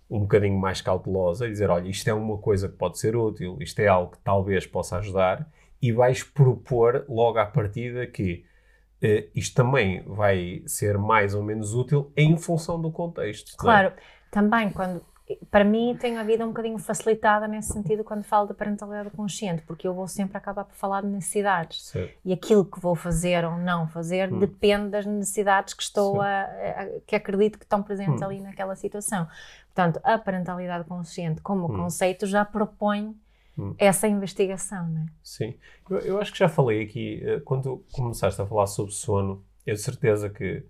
[0.09, 3.57] um bocadinho mais cautelosa e dizer, olha, isto é uma coisa que pode ser útil,
[3.59, 5.49] isto é algo que talvez possa ajudar,
[5.81, 8.45] e vais propor logo à partida que
[9.01, 13.53] eh, isto também vai ser mais ou menos útil em função do contexto.
[13.53, 13.57] é?
[13.57, 13.93] Claro,
[14.31, 15.01] também quando.
[15.49, 19.63] Para mim, tem a vida um bocadinho facilitada nesse sentido quando falo da parentalidade consciente,
[19.63, 21.81] porque eu vou sempre acabar por falar de necessidades.
[21.87, 22.13] Certo.
[22.23, 24.37] E aquilo que vou fazer ou não fazer Hum.
[24.37, 26.19] depende das necessidades que estou Sim.
[26.19, 28.25] a, a- que acredito que estão presentes Hum.
[28.25, 29.27] ali naquela situação.
[29.73, 31.75] Portanto, a parentalidade consciente como Hum.
[31.75, 33.15] conceito já propõe
[33.57, 33.73] Hum.
[33.77, 35.05] essa investigação, não é?
[35.23, 35.53] Sim.
[35.89, 39.75] Eu, eu acho que já falei aqui, eh, quando começaste a falar sobre sono, eu
[39.77, 40.65] certeza que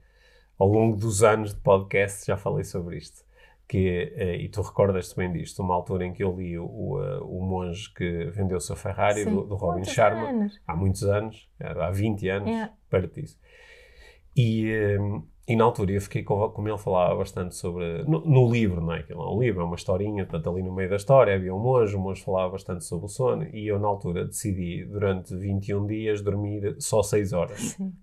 [0.59, 3.25] ao longo dos anos de podcast já falei sobre isto.
[3.67, 7.03] Que, eh, e tu recordas-te bem disto, uma altura em que eu li o, o,
[7.03, 9.31] eh, o monge que vendeu o seu Ferrari, Sim.
[9.33, 10.61] do, do Robin Sharma, anos.
[10.67, 12.69] há muitos anos, há 20 anos, É.
[12.87, 13.39] perto disso.
[14.37, 14.71] E,
[15.47, 18.03] e na altura eu fiquei com, como ele falava bastante sobre.
[18.03, 18.99] No, no livro, não é?
[18.99, 21.59] Aquilo é um livro, é uma historinha, portanto, ali no meio da história havia um
[21.59, 25.85] monge, o monge falava bastante sobre o sono, e eu na altura decidi, durante 21
[25.85, 27.59] dias, dormir só 6 horas.
[27.59, 27.93] Sim.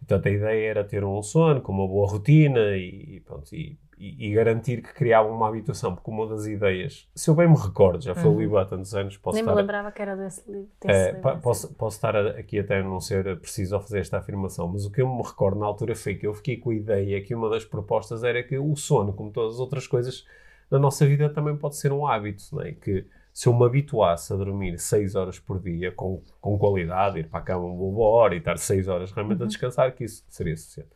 [0.00, 3.78] Portanto, a ideia era ter um sono com uma boa rotina e, e pronto, e,
[4.04, 7.56] e- e garantir que criava uma habituação, porque uma das ideias, se eu bem me
[7.56, 8.40] recordo, já foi o Uhum.
[8.40, 10.68] livro há tantos anos, posso Nem me estar a- lembrava que era desse livro.
[10.84, 11.40] é, livro, pa- assim.
[11.42, 14.90] posso, posso estar aqui até a não ser preciso ao fazer esta afirmação, mas o
[14.90, 17.48] que eu me recordo na altura foi que eu fiquei com a ideia que uma
[17.48, 20.26] das propostas era que o sono, como todas as outras coisas
[20.70, 22.72] na nossa vida, também pode ser um hábito, não é?
[22.72, 27.28] Que se eu me habituasse a dormir 6 horas por dia com, com qualidade, ir
[27.28, 29.44] para a cama uma boa hora e estar 6 horas realmente Uhum.
[29.44, 30.90] a descansar, que isso seria suficiente.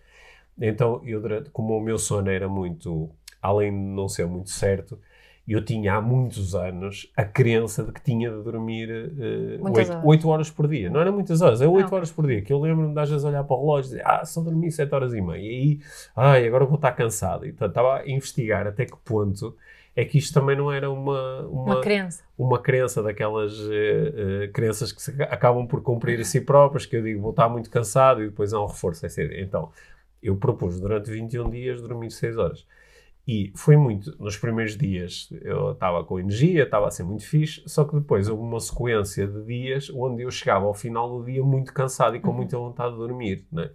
[0.61, 3.11] Então, eu, como o meu sono era muito,
[3.43, 4.99] além de não ser muito certo,
[5.47, 8.89] eu tinha há muitos anos a crença de que tinha de dormir
[9.61, 10.05] Muitas 8, horas.
[10.05, 10.91] 8 horas por dia.
[10.91, 11.97] Não era muitas horas, é 8 Ah.
[11.97, 12.43] horas por dia.
[12.43, 14.73] Que eu lembro-me de às vezes olhar para o relógio e dizer, ah, só dormi
[14.73, 15.39] 7 horas e meia.
[15.41, 15.81] E aí,
[16.17, 17.47] ai, agora vou estar cansado.
[17.47, 19.55] E portanto, estava a investigar até que ponto
[19.95, 22.25] é que isto também não era uma, uma, Uma crença.
[22.37, 26.85] uma crença daquelas eh, eh, crenças que se aca- acabam por cumprir a si próprias,
[26.85, 29.07] que eu digo, vou estar muito cansado e depois há um reforço.
[29.07, 29.41] ideia.
[29.43, 29.71] Então,
[30.23, 32.67] eu propus durante 21 dias dormir 6 horas.
[33.29, 37.63] E foi muito, nos primeiros dias eu estava com energia, estava a ser muito fixe,
[37.67, 41.43] só que depois houve uma sequência de dias onde eu chegava ao final do dia
[41.43, 42.37] muito cansado e com Uhum.
[42.37, 43.71] muita vontade de dormir, né?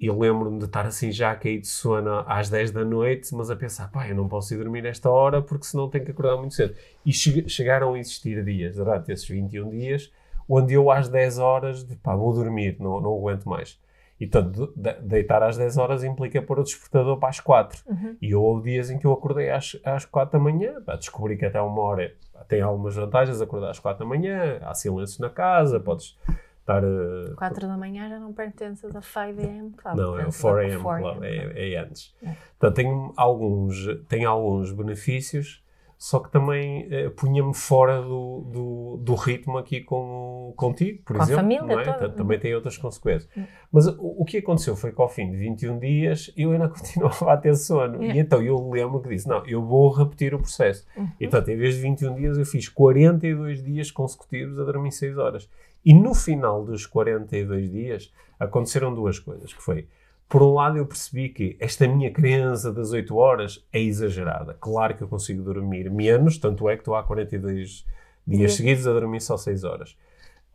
[0.00, 3.50] E lembro-me de estar assim já a cair de sono às 10 da noite, mas
[3.50, 6.36] a pensar, pá, eu não posso ir dormir esta hora porque senão tenho que acordar
[6.36, 6.74] muito cedo.
[7.06, 10.10] E che- chegaram a existir dias, durante esses 21 dias,
[10.48, 13.78] onde eu às 10 horas, de, pá, vou dormir, não, não aguento mais.
[14.22, 17.82] E portanto, de- deitar às 10 horas implica pôr o despertador para as 4.
[17.88, 18.16] Uhum.
[18.22, 21.44] E houve dias em que eu acordei às, às 4 da manhã, pá, descobri que
[21.44, 25.28] até uma hora pá, tem algumas vantagens acordar às 4 da manhã, há silêncio na
[25.28, 26.16] casa, podes
[26.60, 26.84] estar...
[26.84, 29.96] eh, 4 da manhã já não pertences a 5am Club.
[29.96, 32.14] não, é o pertences 4am ao 4am Club, é, é antes.
[32.22, 32.30] É.
[32.60, 35.64] Portanto, tem alguns, tem alguns benefícios,
[36.02, 41.22] só que também eh, punha-me fora do, do, do ritmo aqui com, contigo, por Com
[41.22, 41.42] a exemplo.
[41.42, 42.08] família não é?
[42.08, 43.30] Também tem outras consequências.
[43.36, 43.46] Uhum.
[43.70, 47.32] Mas o, o que aconteceu foi que ao fim de 21 dias eu ainda continuava
[47.32, 48.02] a ter sono.
[48.02, 48.16] Yeah.
[48.16, 50.84] E então eu lembro que disse: não, eu vou repetir o processo.
[50.96, 51.08] Uhum.
[51.20, 55.16] E portanto, em vez de 21 dias, eu fiz 42 dias consecutivos a dormir 6
[55.18, 55.48] horas.
[55.84, 59.86] E no final dos 42 dias aconteceram duas coisas, que foi
[60.32, 64.56] por um lado, eu percebi que esta minha crença das 8 horas é exagerada.
[64.58, 67.84] Claro que eu consigo dormir menos, tanto é que estou há 42
[68.26, 68.56] dias Sim.
[68.56, 69.94] seguidos a dormir só 6 horas.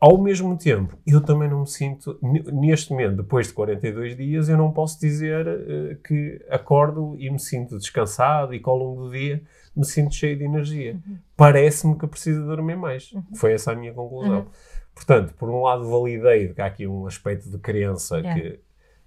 [0.00, 4.56] Ao mesmo tempo, eu também não me sinto, neste momento, depois de 42 dias, eu
[4.56, 9.12] não posso dizer eh, que acordo e me sinto descansado e que ao longo do
[9.12, 9.40] dia
[9.76, 10.98] me sinto cheio de energia.
[11.36, 13.14] Parece-me que preciso dormir mais.
[13.36, 14.38] Foi essa a minha conclusão.
[14.38, 14.46] Uhum.
[14.92, 18.40] Portanto, por um lado, validei que há aqui um aspecto de crença Yeah.
[18.40, 18.60] que,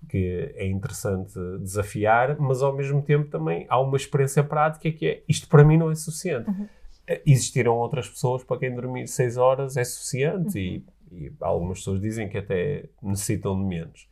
[0.10, 5.24] que é interessante desafiar, mas ao mesmo tempo também há uma experiência prática que é
[5.28, 6.50] isto para mim não é suficiente.
[6.50, 6.68] Uhum.
[7.08, 12.02] Eh, Existiram outras pessoas para quem dormir 6 horas é suficiente e, e algumas pessoas
[12.02, 14.10] dizem que até necessitam de menos.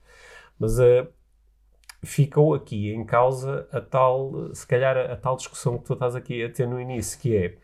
[0.58, 1.08] Mas eh,
[2.04, 6.15] ficou aqui em causa a tal, se calhar, a, a tal discussão que tu estás
[6.15, 7.56] aqui a ter no início, que é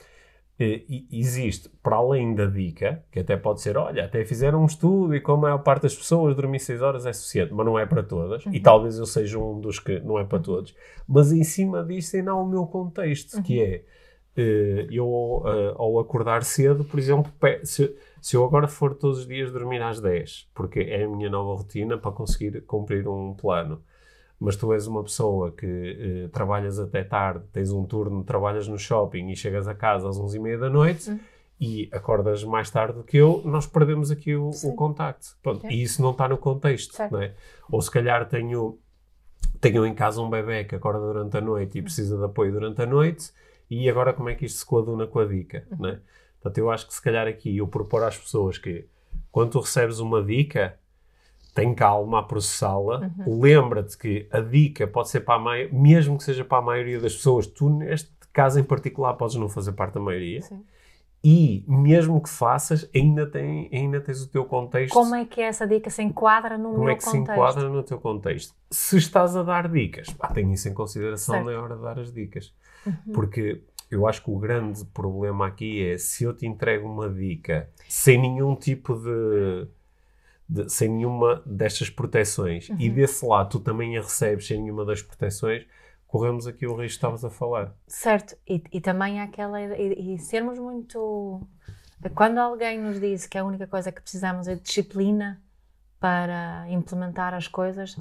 [0.58, 5.20] existe, para além da dica, que até pode ser, olha, até fizeram um estudo e
[5.20, 8.02] como a maior parte das pessoas dormir 6 horas é suficiente, mas não é para
[8.02, 10.74] todas, e talvez eu seja um dos que não é para todos,
[11.08, 13.84] mas em cima disso ainda há o meu contexto, que é,
[14.38, 17.30] eh, eu eh, ao acordar cedo, por exemplo,
[17.63, 21.30] se, se eu agora for todos os dias dormir às 10, porque é a minha
[21.30, 23.84] nova rotina para conseguir cumprir um plano,
[24.46, 25.66] mas tu és uma pessoa que
[26.26, 30.18] eh, trabalhas até tarde, tens um turno, trabalhas no shopping e chegas a casa às
[30.18, 31.20] 11h30 da noite Hum.
[31.60, 35.36] e acordas mais tarde do que eu, nós perdemos aqui o, o contacto.
[35.42, 35.72] Pronto, É.
[35.72, 37.12] E isso não está no contexto, Certo.
[37.14, 37.34] não é?
[37.72, 38.78] Ou se calhar tenho,
[39.60, 42.82] tenho em casa um bebê que acorda durante a noite e precisa de apoio durante
[42.82, 43.32] a noite
[43.70, 46.00] e agora como é que isto se coaduna com a dica, não é?
[46.42, 48.86] Portanto, eu acho que se calhar aqui eu propor às pessoas que
[49.32, 50.78] quando tu recebes uma dica,
[51.56, 53.10] tem calma a processá-la.
[53.26, 57.00] Lembra-te que a dica pode ser para a maioria, mesmo que seja para a maioria
[57.00, 60.41] das pessoas, tu neste caso em particular podes não fazer parte da maioria.
[60.41, 60.62] Sim.
[61.24, 64.94] E mesmo que faças, ainda, tem, ainda tens o teu contexto.
[64.94, 67.32] Como é que essa dica se enquadra no Como meu é que se contexto?
[67.32, 68.54] enquadra no teu contexto?
[68.70, 71.48] Se estás a dar dicas, pá, tenha isso em consideração Certo.
[71.48, 71.54] Uhum.
[71.54, 72.54] na hora de dar as dicas.
[73.12, 77.70] Porque eu acho que o grande problema aqui é se eu te entrego uma dica
[77.89, 79.68] sem nenhum tipo de.
[80.48, 82.96] De- sem nenhuma destas proteções e Uhum.
[82.96, 85.66] desse lado tu também a recebes sem nenhuma das proteções,
[86.08, 87.74] corremos aqui o risco que estavas a falar.
[87.88, 89.60] Certo, e, e também aquela.
[89.62, 91.42] E, e sermos muito.
[92.14, 95.42] Quando alguém nos diz que a única coisa que precisamos é disciplina
[96.00, 97.96] para implementar as coisas,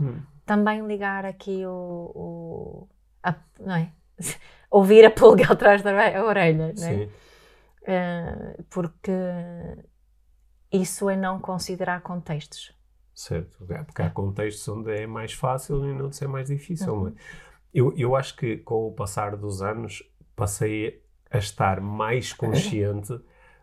[0.45, 2.13] também ligar aqui o.
[2.15, 2.89] o
[3.23, 3.91] a- não é?
[4.71, 6.97] Ouvir a pulga atrás da ore- orelha, não é?
[6.97, 7.09] Sim.
[7.87, 9.13] Eh, porque
[10.75, 12.75] isso é não considerar contextos.
[13.15, 13.57] Certo,
[13.87, 16.97] porque há contextos onde é mais fácil e noutros é mais difícil.
[16.97, 17.13] não é?
[17.73, 20.03] Eu, eu acho que com o passar dos anos
[20.35, 23.21] passei a estar mais consciente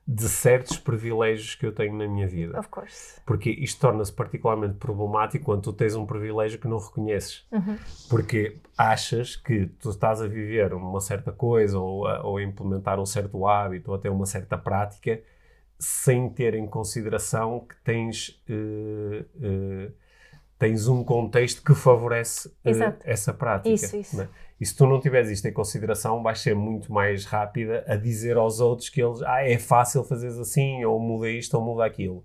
[0.08, 2.58] de certos privilégios que eu tenho na minha vida.
[2.60, 3.21] Of course.
[3.26, 7.45] Porque isto torna-se particularmente problemático quando tu tens um privilégio que não reconheces.
[7.52, 7.78] Uhum.
[8.10, 13.00] Porque achas que tu estás a viver uma certa coisa ou a, ou a implementar
[13.00, 15.21] um certo hábito ou até uma certa prática
[15.84, 19.91] sem ter em consideração que tens, eh, eh,
[20.60, 23.00] tens um contexto que favorece Exato.
[23.04, 23.74] essa prática.
[23.74, 24.17] Isso, isso.
[24.17, 24.30] né?
[24.60, 28.38] E se tu não tiveres isto em consideração, vais ser muito mais rápida a dizer
[28.38, 32.24] aos outros que eles, ah, é fácil fazeres assim, ou muda isto, ou muda aquilo.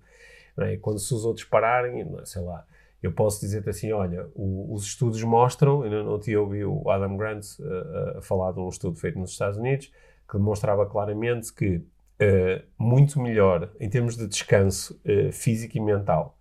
[0.59, 0.77] é?
[0.77, 2.63] Quando se os outros pararem, sei lá,
[3.01, 7.17] eu posso dizer-te assim, olha, o- os estudos mostram, eu não te ouvi o Adam
[7.17, 9.91] Grant uh, a falar de um estudo feito nos Estados Unidos,
[10.29, 11.81] que demonstrava claramente que
[12.21, 16.37] uh, muito melhor em termos de descanso uh, físico e mental,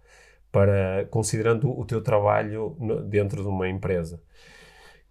[0.52, 4.20] para considerando o teu trabalho no- dentro de uma empresa,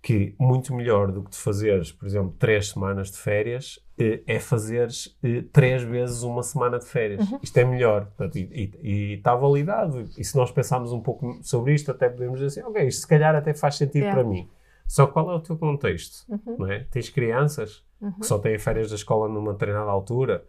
[0.02, 4.40] que muito melhor do que tu fazeres, por exemplo, três semanas de férias, eh, é
[4.40, 7.26] fazeres eh, três vezes uma semana de férias.
[7.42, 8.06] Isto é melhor.
[8.06, 10.08] Portanto, e, está validado.
[10.16, 13.08] E se nós pensarmos um pouco sobre isto, até podemos dizer assim, ok, isto se
[13.08, 14.22] calhar até faz sentido Yeah.
[14.22, 14.48] para mim.
[14.88, 16.24] Só qual é o teu contexto?
[16.30, 16.56] Uhum.
[16.60, 16.86] Não é?
[16.92, 17.84] Tens crianças
[18.20, 20.44] que só têm férias da escola numa determinada altura,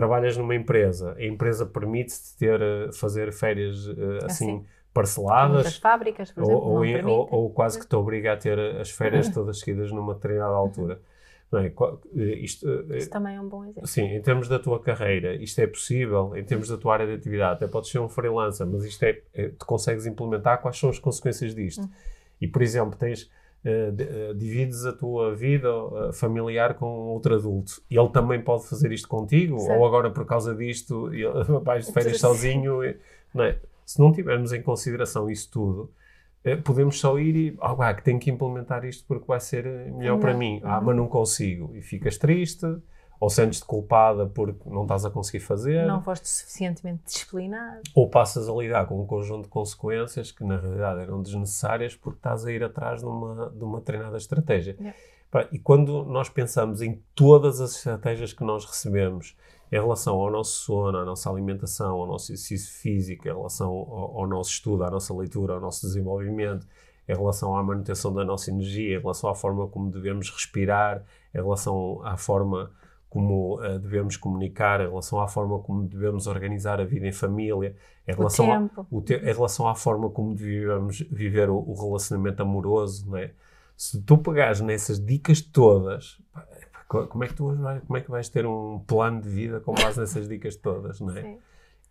[0.00, 4.66] trabalhas numa empresa, a empresa permite-te ter, eh, fazer férias eh, assim, Assim.
[4.94, 7.04] parceladas, fábricas, por ou, exemplo, ou, permitem.
[7.04, 11.00] ou- ou quase que te obriga a ter as férias todas seguidas numa determinada altura.
[11.52, 11.66] Não é?
[12.16, 13.86] Eh, Isto, eh, Isso também é um bom exemplo.
[13.86, 17.14] Sim, em termos da tua carreira, isto é possível, em termos da tua área de
[17.14, 20.88] atividade, até podes ser um freelancer, mas isto é, é- tu consegues implementar quais são
[20.88, 21.86] as consequências disto.
[22.40, 23.28] E, por exemplo, tens,
[23.64, 27.82] eh, eh, divides a tua vida eh, familiar com outro adulto.
[27.90, 29.78] Ele também pode fazer isto contigo, Certo.
[29.78, 31.10] ou agora por causa disto
[31.64, 32.82] vais de férias sozinho.
[32.84, 32.96] e-
[33.34, 33.58] Não é?
[33.84, 35.90] Se não tivermos em consideração isso tudo,
[36.64, 40.18] podemos só ir e, ah, pá, que tenho que implementar isto porque vai ser melhor
[40.18, 40.60] para mim.
[40.64, 40.84] Ah, Uhum.
[40.86, 41.70] mas não consigo.
[41.74, 42.66] E ficas triste,
[43.20, 47.82] ou sentes-te culpada porque não estás a conseguir fazer, Não foste suficientemente disciplinado.
[47.94, 52.18] ou passas a lidar com um conjunto de consequências que na realidade eram desnecessárias porque
[52.18, 54.74] estás a ir atrás de uma, de uma treinada estratégia.
[55.52, 59.36] E quando nós pensamos em todas as estratégias que nós recebemos
[59.70, 64.18] em relação ao nosso sono, à nossa alimentação, ao nosso exercício físico, em relação ao,
[64.22, 66.66] ao nosso estudo, à nossa leitura, ao nosso desenvolvimento,
[67.08, 71.38] em relação à manutenção da nossa energia, em relação à forma como devemos respirar, em
[71.38, 72.72] relação à forma
[73.10, 77.74] como eh, devemos comunicar, em relação à forma como devemos organizar a vida em família,
[78.08, 78.46] em relação,
[78.98, 83.32] a, te- em relação à forma como devemos viver o, o relacionamento amoroso, não é?
[83.76, 86.20] Se tu pegares nessas dicas todas,
[86.86, 87.44] como é que tu
[87.86, 91.16] como é que vais ter um plano de vida com base nessas dicas todas, não
[91.16, 91.22] é?
[91.22, 91.38] Sim.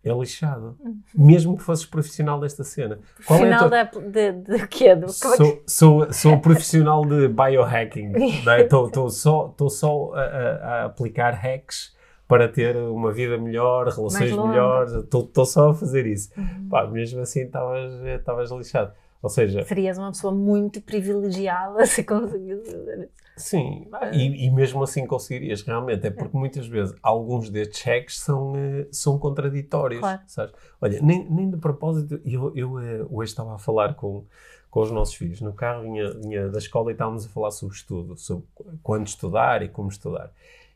[0.02, 0.78] É lixado.
[1.14, 2.98] Mesmo que fosses profissional desta cena.
[3.26, 4.94] Qual é a Final tua- da, de, de quê?
[4.96, 8.12] Do, é Sou, sou, sou profissional de biohacking.
[8.60, 11.94] Estou só, tô só a, a- aplicar hacks
[12.26, 14.92] para ter uma vida melhor, relações melhores.
[14.94, 16.30] Estou só a fazer isso.
[16.36, 16.68] Uhum.
[16.70, 18.92] Pá, mesmo assim estavas estavas lixado.
[19.22, 23.12] Ou seja, Serias uma pessoa muito privilegiada se conseguisse fazer isso.
[23.40, 26.06] Sim, e, e mesmo assim conseguirias realmente.
[26.06, 30.00] É porque muitas vezes alguns destes hacks são, eh, são contraditórios.
[30.00, 30.20] Claro.
[30.26, 30.54] Sabes?
[30.80, 34.24] Olha, nem, nem de propósito, eu, eu eh, hoje estava a falar com,
[34.70, 35.40] com os nossos filhos.
[35.40, 38.44] No carro vinha, vinha da escola e estávamos a falar sobre estudo, sobre
[38.82, 40.32] quando estudar e como estudar.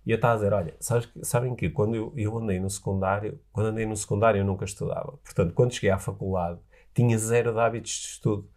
[0.06, 2.68] E eu estava a dizer, olha, sabes, que- sabem que quando eu, eu andei no
[2.68, 5.14] secundário, quando andei no secundário eu nunca estudava.
[5.24, 6.58] Portanto, quando cheguei à faculdade,
[6.94, 8.48] tinha zero de hábitos de estudo.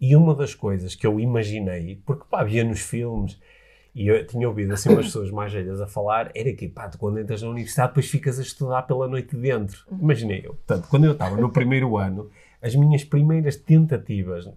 [0.00, 3.38] E uma das coisas que eu imaginei, porque pá, via nos filmes,
[3.94, 6.98] e eu tinha ouvido assim umas pessoas mais velhas a falar, era que pá, tu
[6.98, 9.84] quando entras na universidade depois ficas a estudar pela noite dentro.
[9.90, 10.54] Imaginei eu.
[10.54, 12.30] Portanto, quando eu estava no primeiro ano,
[12.62, 14.48] as minhas primeiras tentativas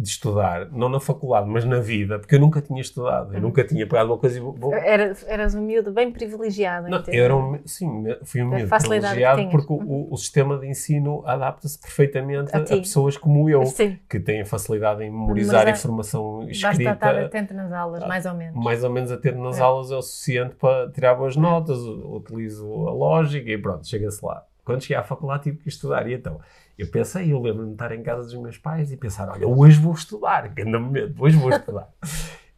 [0.00, 3.64] de estudar, não na faculdade, mas na vida, porque eu nunca tinha estudado, eu nunca
[3.64, 6.88] tinha pegado uma coisa e vou, Eras, eras um miúdo bem privilegiado.
[6.88, 11.80] não, era um, sim, fui um miúdo privilegiado porque o, o sistema de ensino adapta-se
[11.80, 15.68] perfeitamente A a, pessoas como eu, Sim, que têm facilidade em memorizar Memorizar.
[15.76, 18.54] informação basta estar escrita, atento nas aulas, mais ou menos.
[18.64, 19.62] mais ou menos atento nas É.
[19.62, 24.24] aulas é o suficiente para tirar boas notas, u- utilizo a lógica e pronto, chega-se
[24.24, 24.44] lá.
[24.68, 26.38] Quando cheguei à faculdade tive que estudar e então,
[26.76, 29.80] eu pensei, eu lembro-me de estar em casa dos meus pais e pensar, olha, hoje
[29.80, 31.88] vou estudar, que anda medo, hoje vou estudar.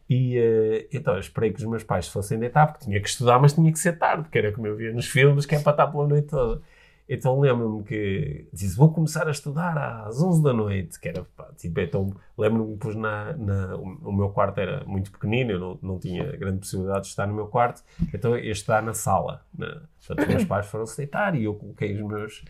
[0.09, 3.07] E eh, então eu esperei que os meus pais se fossem deitar, porque tinha que
[3.07, 5.59] estudar, mas tinha que ser tarde, porque era como eu via nos filmes, que é
[5.59, 6.61] para estar pela noite toda.
[7.13, 11.49] Então lembro-me que disse, vou começar a estudar às 11 da noite, que era, pá,
[11.57, 15.79] tipo, então lembro-me que pus na, na- o, meu quarto era muito pequenino, eu não,
[15.81, 19.41] não tinha grande possibilidade de estar no meu quarto, então ia estudar na sala.
[19.53, 22.45] Na, portanto, os meus pais foram-se deitar e eu coloquei os meus,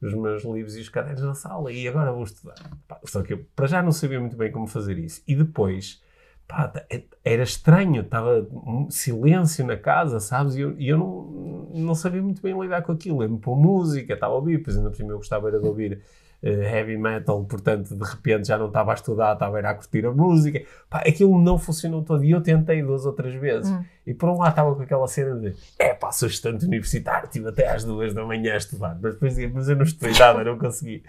[0.00, 2.54] os meus livros e os cadernos na sala e agora vou estudar.
[2.86, 5.24] Pá, só que eu, para já não sabia muito bem como fazer isso.
[5.26, 6.00] E depois,
[6.46, 10.56] pá, é- era estranho, estava um silêncio na casa, sabes?
[10.56, 13.18] E eu, eu não, não sabia muito bem lidar com aquilo.
[13.18, 16.02] Lembro-me pôr música, estava a ouvir, pois ainda por cima eu gostava era de ouvir
[16.42, 20.12] eh, heavy metal, portanto, de repente já não estava a estudar, estava a curtir a
[20.12, 20.62] música.
[20.90, 23.70] Pá, aquilo não funcionou todo e eu tentei duas ou três vezes.
[23.70, 23.82] Hum.
[24.06, 27.48] E por um lado estava com aquela cena de é pá, sou estudante universitário, estive
[27.48, 30.44] até às duas da manhã a estudar, mas depois dizia, mas eu não estudei nada,
[30.44, 31.02] não consegui.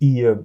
[0.00, 0.38] E, eh,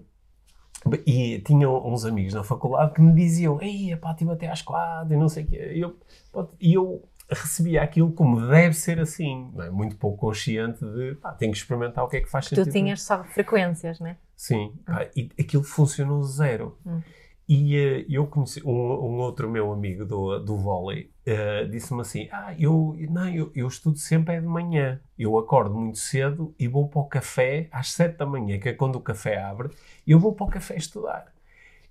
[1.05, 5.13] e tinha uns amigos na faculdade que me diziam, ei, pá, estive até às quatro
[5.13, 5.71] e não sei o quê.
[5.75, 5.97] E eu,
[6.31, 9.69] pá, eu recebia aquilo como deve ser assim, não é?
[9.69, 12.71] muito pouco consciente de, pá, tenho que experimentar o que é que faz Tu sentido.
[12.71, 14.17] tinhas só frequências, né?
[14.35, 16.77] Sim, pá, e aquilo funcionou zero.
[16.85, 17.01] Hum.
[17.47, 22.27] E eh, eu conheci um, um outro meu amigo do, do vôlei, eh, disse-me assim:
[22.31, 24.99] Ah, eu, não, eu, eu estudo sempre é de manhã.
[25.17, 28.73] Eu acordo muito cedo e vou para o café às sete da manhã, que é
[28.73, 29.69] quando o café abre,
[30.05, 31.27] eu vou para o café estudar.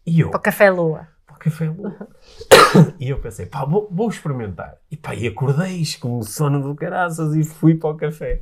[0.07, 1.09] E eu, Para o Café Lua.
[1.27, 2.09] para o café Lua.
[3.01, 4.77] e eu pensei, pá, vou, vou experimentar.
[4.91, 8.41] E pá, e acordei com o sono do caraças e fui para o café.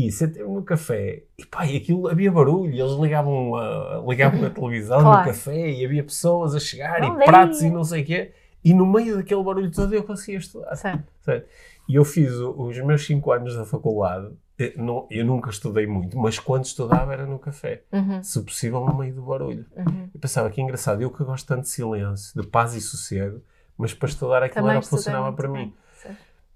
[0.00, 4.50] E sentei-me no café e pá, e aquilo havia barulho, eles ligavam a, ligavam a
[4.50, 5.18] televisão Claro.
[5.18, 8.32] no café e havia pessoas a chegar e pratos e não sei o quê.
[8.64, 10.76] E no meio daquele barulho todo eu conseguia estudar.
[10.76, 11.02] Certo.
[11.22, 11.48] Certo?
[11.88, 16.16] E eu fiz os meus 5 anos da faculdade, eh, não- eu nunca estudei muito,
[16.16, 19.64] mas quando estudava era no café, Uhum, se possível no meio do barulho.
[19.76, 20.08] uhum.
[20.14, 23.40] Eu pensava que engraçado, eu que gosto tanto de silêncio, de paz e sossego,
[23.76, 25.66] mas para estudar aquilo Também era funcionava para bem.
[25.66, 25.72] mim.
[25.72, 25.87] Certo.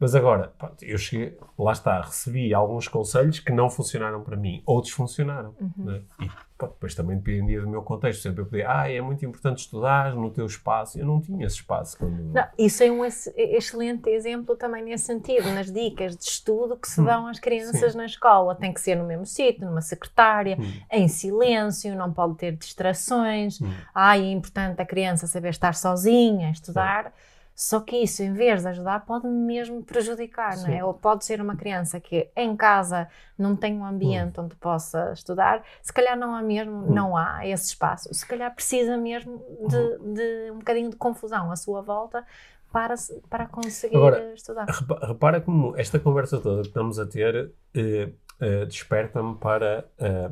[0.02, 4.92] Mas agora, eu cheguei, lá está, recebi alguns conselhos que não funcionaram para mim, outros
[4.92, 5.54] funcionaram.
[5.76, 6.02] né?
[6.20, 6.28] E
[6.58, 8.20] pronto, depois também dependia do meu contexto.
[8.20, 10.98] Sempre eu podia, ah, é muito importante estudar no teu espaço.
[10.98, 11.96] Eu não tinha esse espaço.
[11.98, 12.20] Quando...
[12.34, 16.88] Não, isso é um ex- excelente exemplo também nesse sentido, nas dicas de estudo que
[16.88, 17.96] se Hum, dão às crianças sim.
[17.98, 18.56] na escola.
[18.56, 20.72] Tem que ser no mesmo sítio, numa secretária, Hum.
[20.90, 23.60] em silêncio, não pode ter distrações.
[23.60, 23.70] Hum.
[23.94, 27.12] Ah, é importante a criança saber estar sozinha, estudar.
[27.54, 30.74] Só que isso, em vez de ajudar, pode mesmo prejudicar, não Sim.
[30.74, 30.84] é?
[30.84, 35.62] Ou pode ser uma criança que em casa não tem um ambiente onde possa estudar,
[35.82, 36.94] se calhar não há mesmo, Hum.
[36.94, 39.38] não há esse espaço, se calhar precisa mesmo
[39.68, 42.24] de, de um bocadinho de confusão à sua volta
[42.72, 42.94] para,
[43.28, 44.64] para conseguir Agora, estudar.
[44.66, 48.08] Repa- Repara como esta conversa toda que estamos a ter eh,
[48.40, 50.30] eh, desperta-me para eh,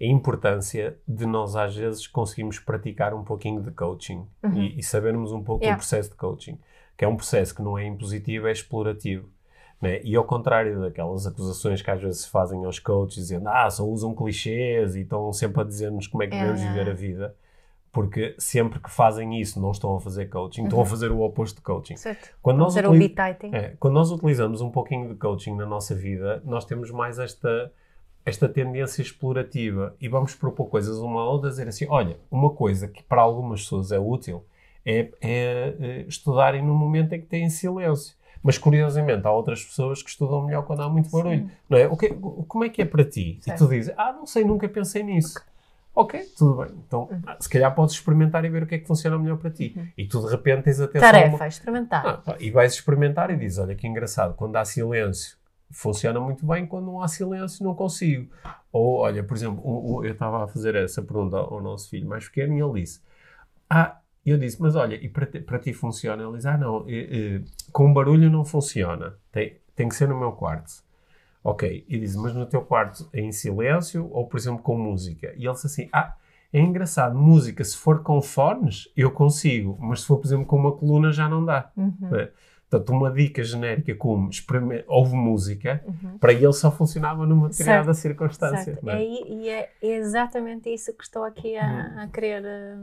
[0.00, 4.54] a importância de nós às vezes conseguirmos praticar um pouquinho de coaching Uhum.
[4.62, 5.76] e, e sabermos um pouco Yeah.
[5.76, 6.58] do processo de coaching,
[6.96, 9.28] que é um processo que não é impositivo, é explorativo.
[9.80, 10.00] né?
[10.02, 13.84] E ao contrário daquelas acusações que às vezes se fazem aos coaches, dizendo ah, só
[13.84, 17.36] usam clichês e estão sempre a dizer-nos como é que É, devemos viver a vida,
[17.92, 20.88] porque sempre que fazem isso não estão a fazer coaching, estão a Uhum.
[20.88, 21.96] fazer o oposto de coaching.
[21.96, 22.30] Certo.
[22.42, 23.54] Quando Pode nós ser o utili- bititing.
[23.54, 27.72] é, quando nós utilizamos um pouquinho de coaching na nossa vida, nós temos mais esta,
[28.28, 32.86] esta tendência explorativa e vamos propor coisas uma a outra, dizer assim, olha, uma coisa
[32.88, 34.44] que para algumas pessoas é útil
[34.86, 38.16] é, é, eh, estudarem no momento em que têm silêncio.
[38.42, 41.50] Mas, curiosamente, há outras pessoas que estudam melhor quando há muito barulho.
[41.68, 41.88] Não é?
[41.88, 43.38] O que, como é que é para ti?
[43.42, 43.64] Certo.
[43.64, 45.40] E tu dizes, ah, não sei, nunca pensei nisso.
[45.94, 46.72] Ok, tudo bem.
[46.86, 47.20] Então, Uhum.
[47.26, 49.74] ah, se calhar podes experimentar e ver o que é que funciona melhor para ti.
[49.98, 52.06] E tu, de repente, tens atenção Tarefa, uma- experimentar.
[52.06, 55.36] ah, pá, e vais experimentar e dizes: Olha que engraçado, quando há silêncio
[55.70, 58.30] funciona muito bem, quando não há silêncio não consigo.
[58.72, 62.08] Ou, olha, por exemplo, um- um- eu estava a fazer essa pergunta ao nosso filho
[62.08, 63.00] mais pequeno e ele disse:
[63.70, 66.22] Ah, eu disse, mas olha, e para ti, para ti funciona?
[66.22, 67.42] Ele diz: Ah, não, eh, eh,
[67.72, 70.86] com barulho não funciona, tem, tem que ser no meu quarto.
[71.44, 75.32] Ok, e diz, mas no teu quarto é em silêncio ou, por exemplo, com música?
[75.36, 76.14] E ele disse assim: Ah,
[76.52, 80.56] é engraçado, música, se for com fones, eu consigo, mas se for, por exemplo, com
[80.56, 81.70] uma coluna, já não dá.
[81.76, 82.30] Uhum, É.
[82.70, 86.18] Portanto, uma dica genérica como experime- ouve música, uhum.
[86.18, 88.74] para ele só funcionava numa determinada circunstância.
[88.74, 88.90] Certo.
[88.90, 89.02] é?
[89.02, 92.76] É, e é exatamente isso que estou aqui a, a querer eh,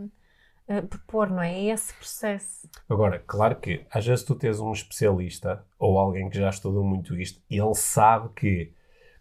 [0.67, 1.53] eh, propor, não é?
[1.53, 2.67] É esse processo.
[2.89, 7.15] Agora, claro que às vezes tu tens um especialista ou alguém que já estudou muito
[7.15, 8.71] isto e ele sabe que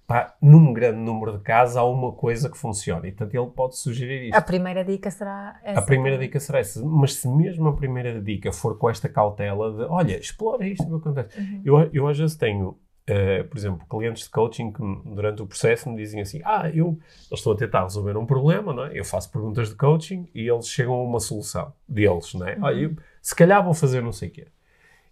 [0.06, 3.76] pá, num grande número de casos há uma coisa que funciona e portanto ele pode
[3.76, 4.36] sugerir isto.
[4.36, 5.80] A primeira dica será essa.
[5.80, 9.72] A primeira dica será essa, mas se mesmo a primeira dica for com esta cautela
[9.72, 11.38] de olha, explora isto que acontece.
[11.38, 11.62] Uhum.
[11.64, 15.88] Eu, eu às vezes tenho, eh, por exemplo, clientes de coaching que durante o processo
[15.88, 16.98] me dizem assim: Ah, eu
[17.30, 18.98] eles estão a tentar resolver um problema, não é?
[18.98, 22.58] Eu faço perguntas de coaching e eles chegam a uma solução deles, não é?
[22.60, 24.46] Olha, eu, se calhar vou fazer não sei o quê.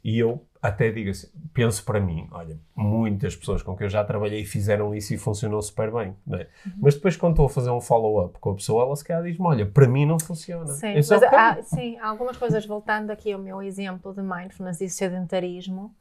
[0.05, 4.05] E eu até digo assim, penso para mim, olha, muitas pessoas com que eu já
[4.05, 6.47] trabalhei fizeram isso e funcionou super bem, é?
[6.81, 9.45] Mas depois quando estou a fazer um follow-up com a pessoa, ela se calhar diz-me,
[9.45, 10.73] olha, para mim não funciona.
[10.75, 14.89] Sim, mas há, sim, há algumas coisas, voltando aqui ao meu exemplo de mindfulness e
[14.89, 15.95] sedentarismo,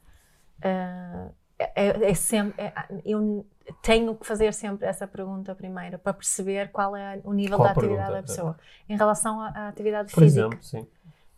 [0.61, 1.31] eh,
[1.75, 2.73] é, é sempre, é-
[3.05, 3.45] eu
[3.83, 7.71] tenho que fazer sempre essa pergunta primeiro para perceber qual é o nível Qual da
[7.71, 8.13] atividade pergunta?
[8.21, 8.57] da pessoa
[8.89, 10.41] em relação à, à atividade Por física.
[10.41, 10.87] exemplo, sim.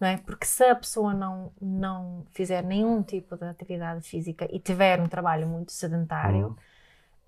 [0.04, 0.18] Não é?
[0.18, 5.08] Porque se a pessoa não, não fizer nenhum tipo de atividade física e tiver um
[5.08, 6.56] trabalho muito sedentário,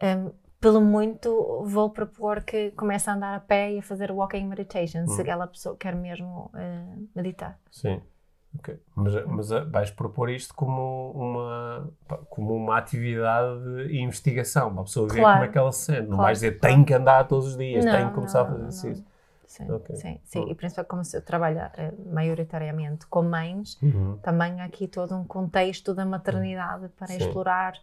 [0.02, 0.28] Uhum.
[0.28, 4.46] hum, pelo muito vou propor que comece a andar a pé e a fazer walking
[4.48, 5.22] meditation, se Uhum.
[5.22, 7.60] aquela pessoa quer mesmo eh, meditar.
[7.72, 8.02] Sim.
[8.60, 8.80] Ok.
[8.96, 11.94] Mas, mas ah, vais propor isto como uma,
[12.30, 15.34] como uma atividade de investigação, para a pessoa ver Claro.
[15.34, 16.02] como é que ela se sente.
[16.10, 18.46] Não Claro, vais dizer, tenho que andar todos os dias, Não, tenho que começar não,
[18.46, 19.06] a fazer não, exercício.
[19.48, 19.96] Sim, Ok.
[19.96, 20.40] sim, sim.
[20.40, 20.50] Uhum.
[20.50, 24.18] E principalmente como se eu trabalho eh, maioritariamente com mães, Uhum.
[24.22, 27.18] também há aqui todo um contexto da maternidade para Sim.
[27.18, 27.74] explorar,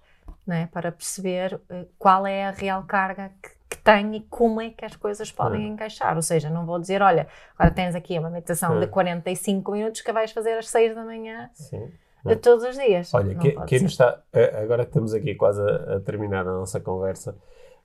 [0.47, 4.71] né, para perceber eh, qual é a real carga que, que tem e como é
[4.71, 6.15] que as coisas podem encaixar.
[6.17, 8.91] Ou seja, não vou dizer, olha, agora tens aqui uma meditação de Sim.
[8.93, 11.91] 45 minutos que vais fazer às 6 da manhã Sim.
[12.25, 13.13] de todos os dias.
[13.15, 14.21] Olha, que- quem nos está.
[14.33, 17.37] eh, Agora que estamos aqui quase a, a terminar a nossa conversa,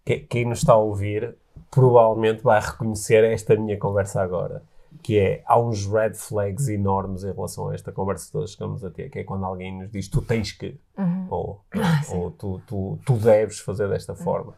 [0.04, 1.36] que- quem nos está a ouvir
[1.72, 4.64] provavelmente vai reconhecer esta minha conversa agora.
[5.04, 8.90] Que é, há uns red flags enormes em relação a esta conversa que estamos a
[8.90, 11.28] ter, que é quando alguém nos diz tu tens que, Uhum.
[11.30, 14.54] ou, Ah, ou tu, tu, tu deves fazer desta forma.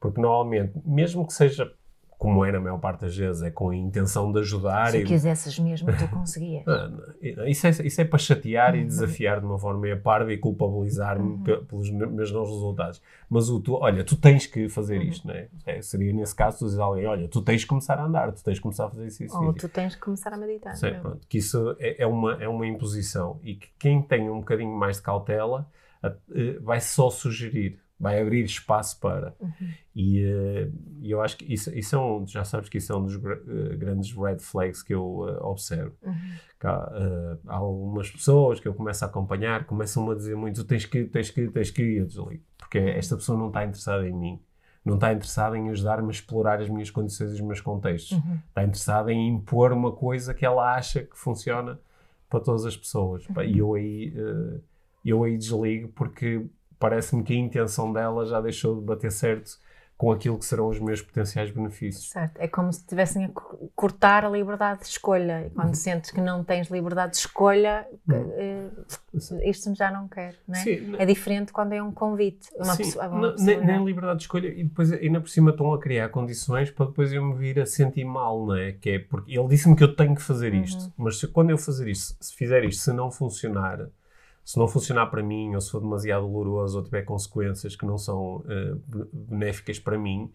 [0.00, 1.70] Porque normalmente, mesmo que seja
[2.22, 5.04] como é na maior parte das vezes, é com a intenção de ajudar Se e
[5.04, 6.62] quisesses mesmo, tu conseguias.
[6.68, 6.88] ah.
[7.48, 11.42] Isso é, isso é para chatear e desafiar de uma forma meio parva e culpabilizar-me
[11.42, 13.02] pe- pelos me- meus não resultados.
[13.28, 15.48] Mas o tu, olha, tu tens que fazer isto, não é?
[15.66, 18.30] É, Seria nesse caso tu dizes a alguém, olha, tu tens que começar a andar,
[18.30, 19.24] tu tens que começar a fazer isso.
[19.24, 19.58] isso, Ou isso.
[19.58, 20.76] tu tens que começar a meditar.
[20.76, 20.90] Sim, é?
[21.00, 24.70] pronto, que isso é, é uma, é uma imposição e que quem tem um bocadinho
[24.76, 25.66] mais de cautela
[26.00, 29.32] a- eh, vai só sugerir, vai abrir espaço para.
[29.40, 29.68] Uhum.
[29.94, 30.22] E
[31.00, 33.14] e eu acho que isso, isso é um, já sabes que isso é um dos
[33.14, 35.96] eh, grandes red flags que eu eh, observo.
[36.02, 36.14] Uhum.
[36.62, 41.04] Há, há algumas pessoas que eu começo a acompanhar, começam a dizer muito: tens que,
[41.04, 42.42] tens que, tens que, e eu desligo.
[42.58, 44.40] Porque esta pessoa não está interessada em mim.
[44.84, 48.18] Não está interessada em ajudar-me a explorar as minhas condições e os meus contextos.
[48.18, 48.38] Uhum.
[48.48, 51.78] Está interessada em impor uma coisa que ela acha que funciona
[52.28, 53.24] para todas as pessoas.
[53.46, 54.12] E eu aí,
[55.04, 56.46] eu aí desligo porque
[56.82, 59.56] parece-me que a intenção dela já deixou de bater certo
[59.96, 62.10] com aquilo que serão os meus potenciais benefícios.
[62.10, 62.36] Certo.
[62.40, 65.42] É como se estivessem a co- cortar a liberdade de escolha.
[65.42, 65.50] E Uhum.
[65.50, 68.68] quando sentes que não tens liberdade de escolha, eh,
[69.44, 70.62] isto já não quero, não é?
[70.64, 72.48] Sim, É diferente quando é um convite.
[72.56, 73.76] Uma Sim, pessoa, uma pessoa, nem, não é?
[73.76, 77.12] nem liberdade de escolha e depois ainda por cima estão a criar condições para depois
[77.12, 78.72] eu me vir a sentir mal, não é?
[78.72, 80.92] Que é porque ele disse-me que eu tenho que fazer isto, Uhum.
[80.96, 83.86] mas se, quando eu fazer isto, se fizer isto, se não funcionar,
[84.44, 87.96] se não funcionar para mim, ou se for demasiado doloroso, ou tiver consequências que não
[87.98, 88.44] são
[88.86, 90.30] be- benéficas para mim,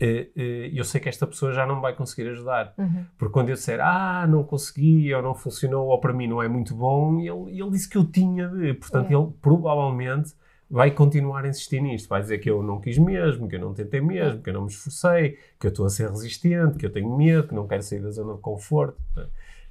[0.00, 2.72] eh, eh, eu sei que esta pessoa já não vai conseguir ajudar.
[2.78, 3.04] Uhum.
[3.18, 6.46] Porque quando eu disser, ah, não consegui, ou não funcionou, ou para mim não é
[6.48, 8.74] muito bom, ele, ele disse que eu tinha de.
[8.74, 9.14] Portanto, É.
[9.14, 10.34] ele provavelmente
[10.70, 12.08] vai continuar a insistir nisto.
[12.08, 14.62] Vai dizer que eu não quis mesmo, que eu não tentei mesmo, que eu não
[14.62, 17.82] me esforcei, que eu estou a ser resistente, que eu tenho medo, que não quero
[17.82, 18.96] sair da zona de conforto.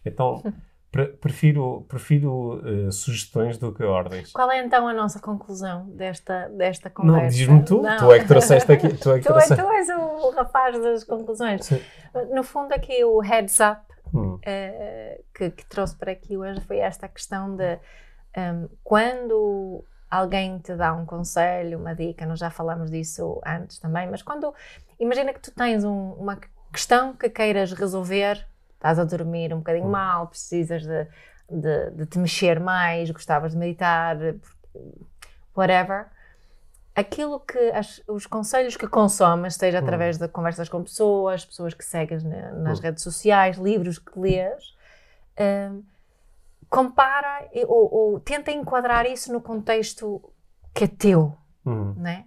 [0.06, 0.44] Então,
[0.92, 4.32] pre- prefiro, prefiro eh, sugestões do que ordens.
[4.32, 7.22] Qual é então a nossa conclusão desta, desta conversa?
[7.22, 7.82] Não, diz-me tu.
[7.82, 7.98] Não.
[7.98, 8.90] Tu é que trouxeste aqui.
[8.98, 9.56] Tu é que Tu, é- trouxeste.
[9.64, 11.66] tu és o rapaz das conclusões.
[11.66, 11.82] Sim.
[12.34, 13.82] No fundo, aqui o heads up
[14.14, 17.78] Hum, eh, que, que trouxe para aqui hoje foi esta questão de
[18.34, 24.10] ehm, quando alguém te dá um conselho, uma dica, nós já falamos disso antes também,
[24.10, 24.54] mas quando
[24.98, 26.40] imagina que tu tens um- uma
[26.72, 28.48] questão que queiras resolver,
[28.78, 31.08] estás a dormir um bocadinho mal, precisas de,
[31.50, 34.16] de, de te mexer mais, gostavas de meditar,
[35.56, 36.08] whatever.
[36.96, 39.84] Aquilo que as- os conselhos que consomes, seja Hum.
[39.84, 42.84] através de conversas com pessoas, pessoas que segues na- nas Hum.
[42.84, 44.76] redes sociais, livros que lês,
[45.40, 45.84] hum,
[46.70, 50.22] compara ou, ou tenta enquadrar isso no contexto
[50.74, 51.94] que é teu, hum.
[51.98, 52.26] né?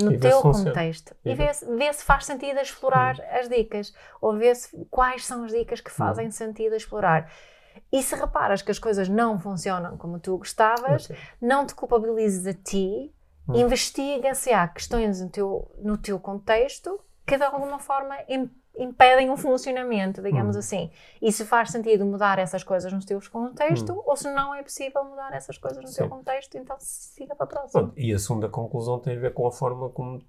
[0.00, 1.14] E no vê teu contexto.
[1.24, 3.92] E E vê- se, vê se faz sentido explorar as dicas.
[4.20, 7.30] Ou vê se quais são as dicas que fazem sentido explorar.
[7.92, 11.16] E se reparas que as coisas não funcionam como tu gostavas, Ok.
[11.40, 13.14] não te culpabilizes a ti,
[13.48, 13.54] Hum.
[13.56, 18.16] investiga se há questões no teu, no teu contexto que de alguma forma
[18.78, 20.60] impedem o funcionamento, digamos Hum.
[20.60, 20.90] assim.
[21.20, 25.04] E se faz sentido mudar essas coisas no teu contexto, ou se não é possível
[25.04, 26.08] mudar essas coisas no teu Hum.
[26.08, 26.16] Sim.
[26.16, 27.82] contexto, então siga para a próxima.
[27.82, 30.22] Pronto, e a segunda conclusão tem a ver com a forma como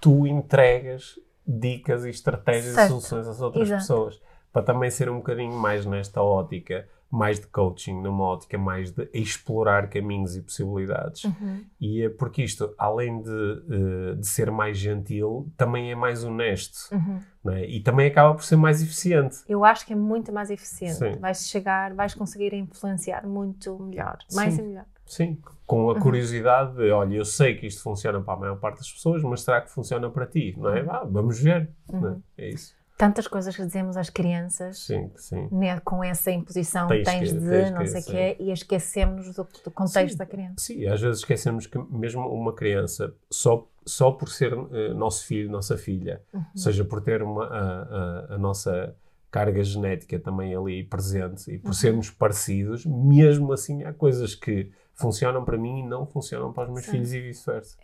[0.00, 2.86] tu entregas dicas e estratégias Certo.
[2.86, 3.82] e soluções às outras Exato.
[3.82, 4.22] pessoas.
[4.52, 9.06] Para também ser um bocadinho mais nesta ótica, mais de coaching, numa ótica mais de
[9.12, 11.24] explorar caminhos e possibilidades.
[11.24, 11.62] Uhum.
[11.78, 16.88] E é porque isto, além de, eh, de ser mais gentil, também é mais honesto.
[16.90, 17.52] Uhum.
[17.52, 17.66] é?
[17.66, 19.36] E também acaba por ser mais eficiente.
[19.46, 20.94] Eu acho que é muito mais eficiente.
[20.94, 21.18] Sim.
[21.20, 24.16] Vais chegar, vais conseguir influenciar muito melhor.
[24.32, 24.62] Mais Sim.
[24.62, 24.86] e melhor.
[25.04, 28.78] Sim, com a curiosidade de, olha, eu sei que isto funciona para a maior parte
[28.78, 30.54] das pessoas, mas será que funciona para ti?
[30.56, 30.82] Não é?
[30.82, 31.68] Vá, vamos ver.
[31.92, 32.44] não é?
[32.44, 32.74] É isso.
[32.96, 34.80] Tantas coisas que dizemos às crianças.
[34.84, 35.48] Sim, sim.
[35.50, 38.52] né, com essa imposição Tens tens, que- de tens não que, sei o quê e
[38.52, 40.18] esquecemos do, do contexto Sim.
[40.18, 40.54] da criança.
[40.58, 45.50] Sim, às vezes esquecemos que mesmo uma criança, só, só por ser eh, nosso filho,
[45.50, 46.44] nossa filha, Uhum.
[46.54, 48.94] seja por ter uma, a, a- a nossa
[49.30, 51.72] carga genética também ali presente e por Uhum.
[51.74, 56.70] sermos parecidos, mesmo assim há coisas que funcionam para mim e não funcionam para os
[56.74, 57.76] meus filhos e vice-versa.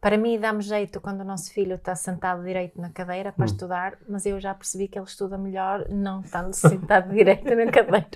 [0.00, 3.46] Para mim dá-me jeito quando o nosso filho está sentado direito na cadeira para Hum.
[3.46, 8.08] estudar, mas eu já percebi que ele estuda melhor não estando sentado direito na cadeira.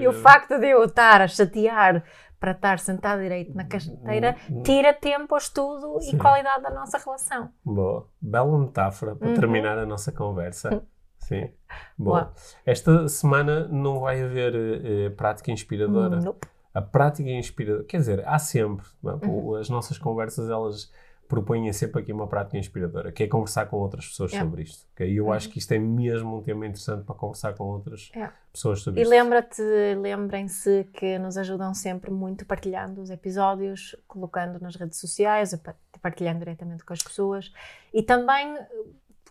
[0.00, 2.02] E o facto de eu estar a chatear
[2.38, 4.62] para estar sentado direito na cadeira Hum, hum.
[4.62, 6.16] tira tempo ao estudo Sim.
[6.16, 7.50] e qualidade da nossa relação.
[7.64, 8.06] Boa.
[8.20, 9.34] Bela metáfora para Uhum.
[9.34, 10.82] terminar a nossa conversa.
[11.18, 11.50] Sim.
[11.98, 12.20] Boa.
[12.24, 12.32] Boa.
[12.64, 16.20] Esta semana não vai haver eh, prática inspiradora.
[16.20, 16.46] Nope.
[16.76, 18.86] A prática inspiradora, quer dizer, há sempre.
[19.04, 19.26] é?
[19.26, 19.54] Uhum.
[19.56, 20.92] As nossas conversas, elas
[21.28, 24.38] propõem sempre aqui uma prática inspiradora, que é conversar com outras pessoas É.
[24.38, 24.86] sobre isto.
[24.92, 25.10] ok?
[25.10, 25.32] E eu Uhum.
[25.32, 28.30] acho que isto é mesmo um tema interessante para conversar com outras É.
[28.52, 29.10] pessoas sobre E isto.
[29.10, 29.62] lembra-te,
[30.00, 36.38] lembrem-se que nos ajudam sempre muito partilhando os episódios, colocando nas redes sociais, pa- partilhando
[36.40, 37.52] diretamente com as pessoas
[37.92, 38.68] e também eh,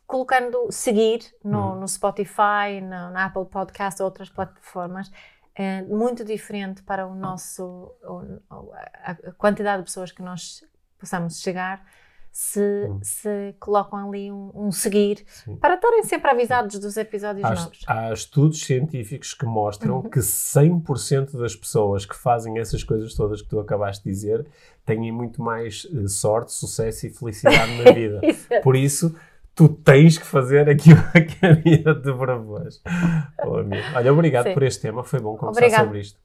[0.06, 1.80] colocando seguir no, Uhum.
[1.80, 5.10] no Spotify, na, na Apple Podcast ou outras plataformas.
[5.56, 7.92] É muito diferente para o nosso,
[9.04, 10.64] a, quantidade de pessoas que nós
[11.00, 11.86] possamos chegar
[12.32, 13.00] se, Hum.
[13.02, 15.56] se colocam ali um, um seguir Sim.
[15.56, 17.80] para estarem sempre avisados dos episódios Há, novos.
[17.88, 20.10] há estudos científicos que mostram Uhum.
[20.10, 24.46] que 100% das pessoas que fazem essas coisas todas que tu acabaste de dizer
[24.86, 28.20] têm muito mais eh, sorte, sucesso e felicidade na vida.
[28.62, 29.16] Por isso,
[29.56, 32.82] tu tens que fazer aquilo que a vida te propôs.
[33.44, 33.64] Oh.
[33.96, 34.54] Olha, obrigado Sim.
[34.54, 35.86] por este tema, foi bom conversar Obrigada.
[35.86, 36.20] sobre isto.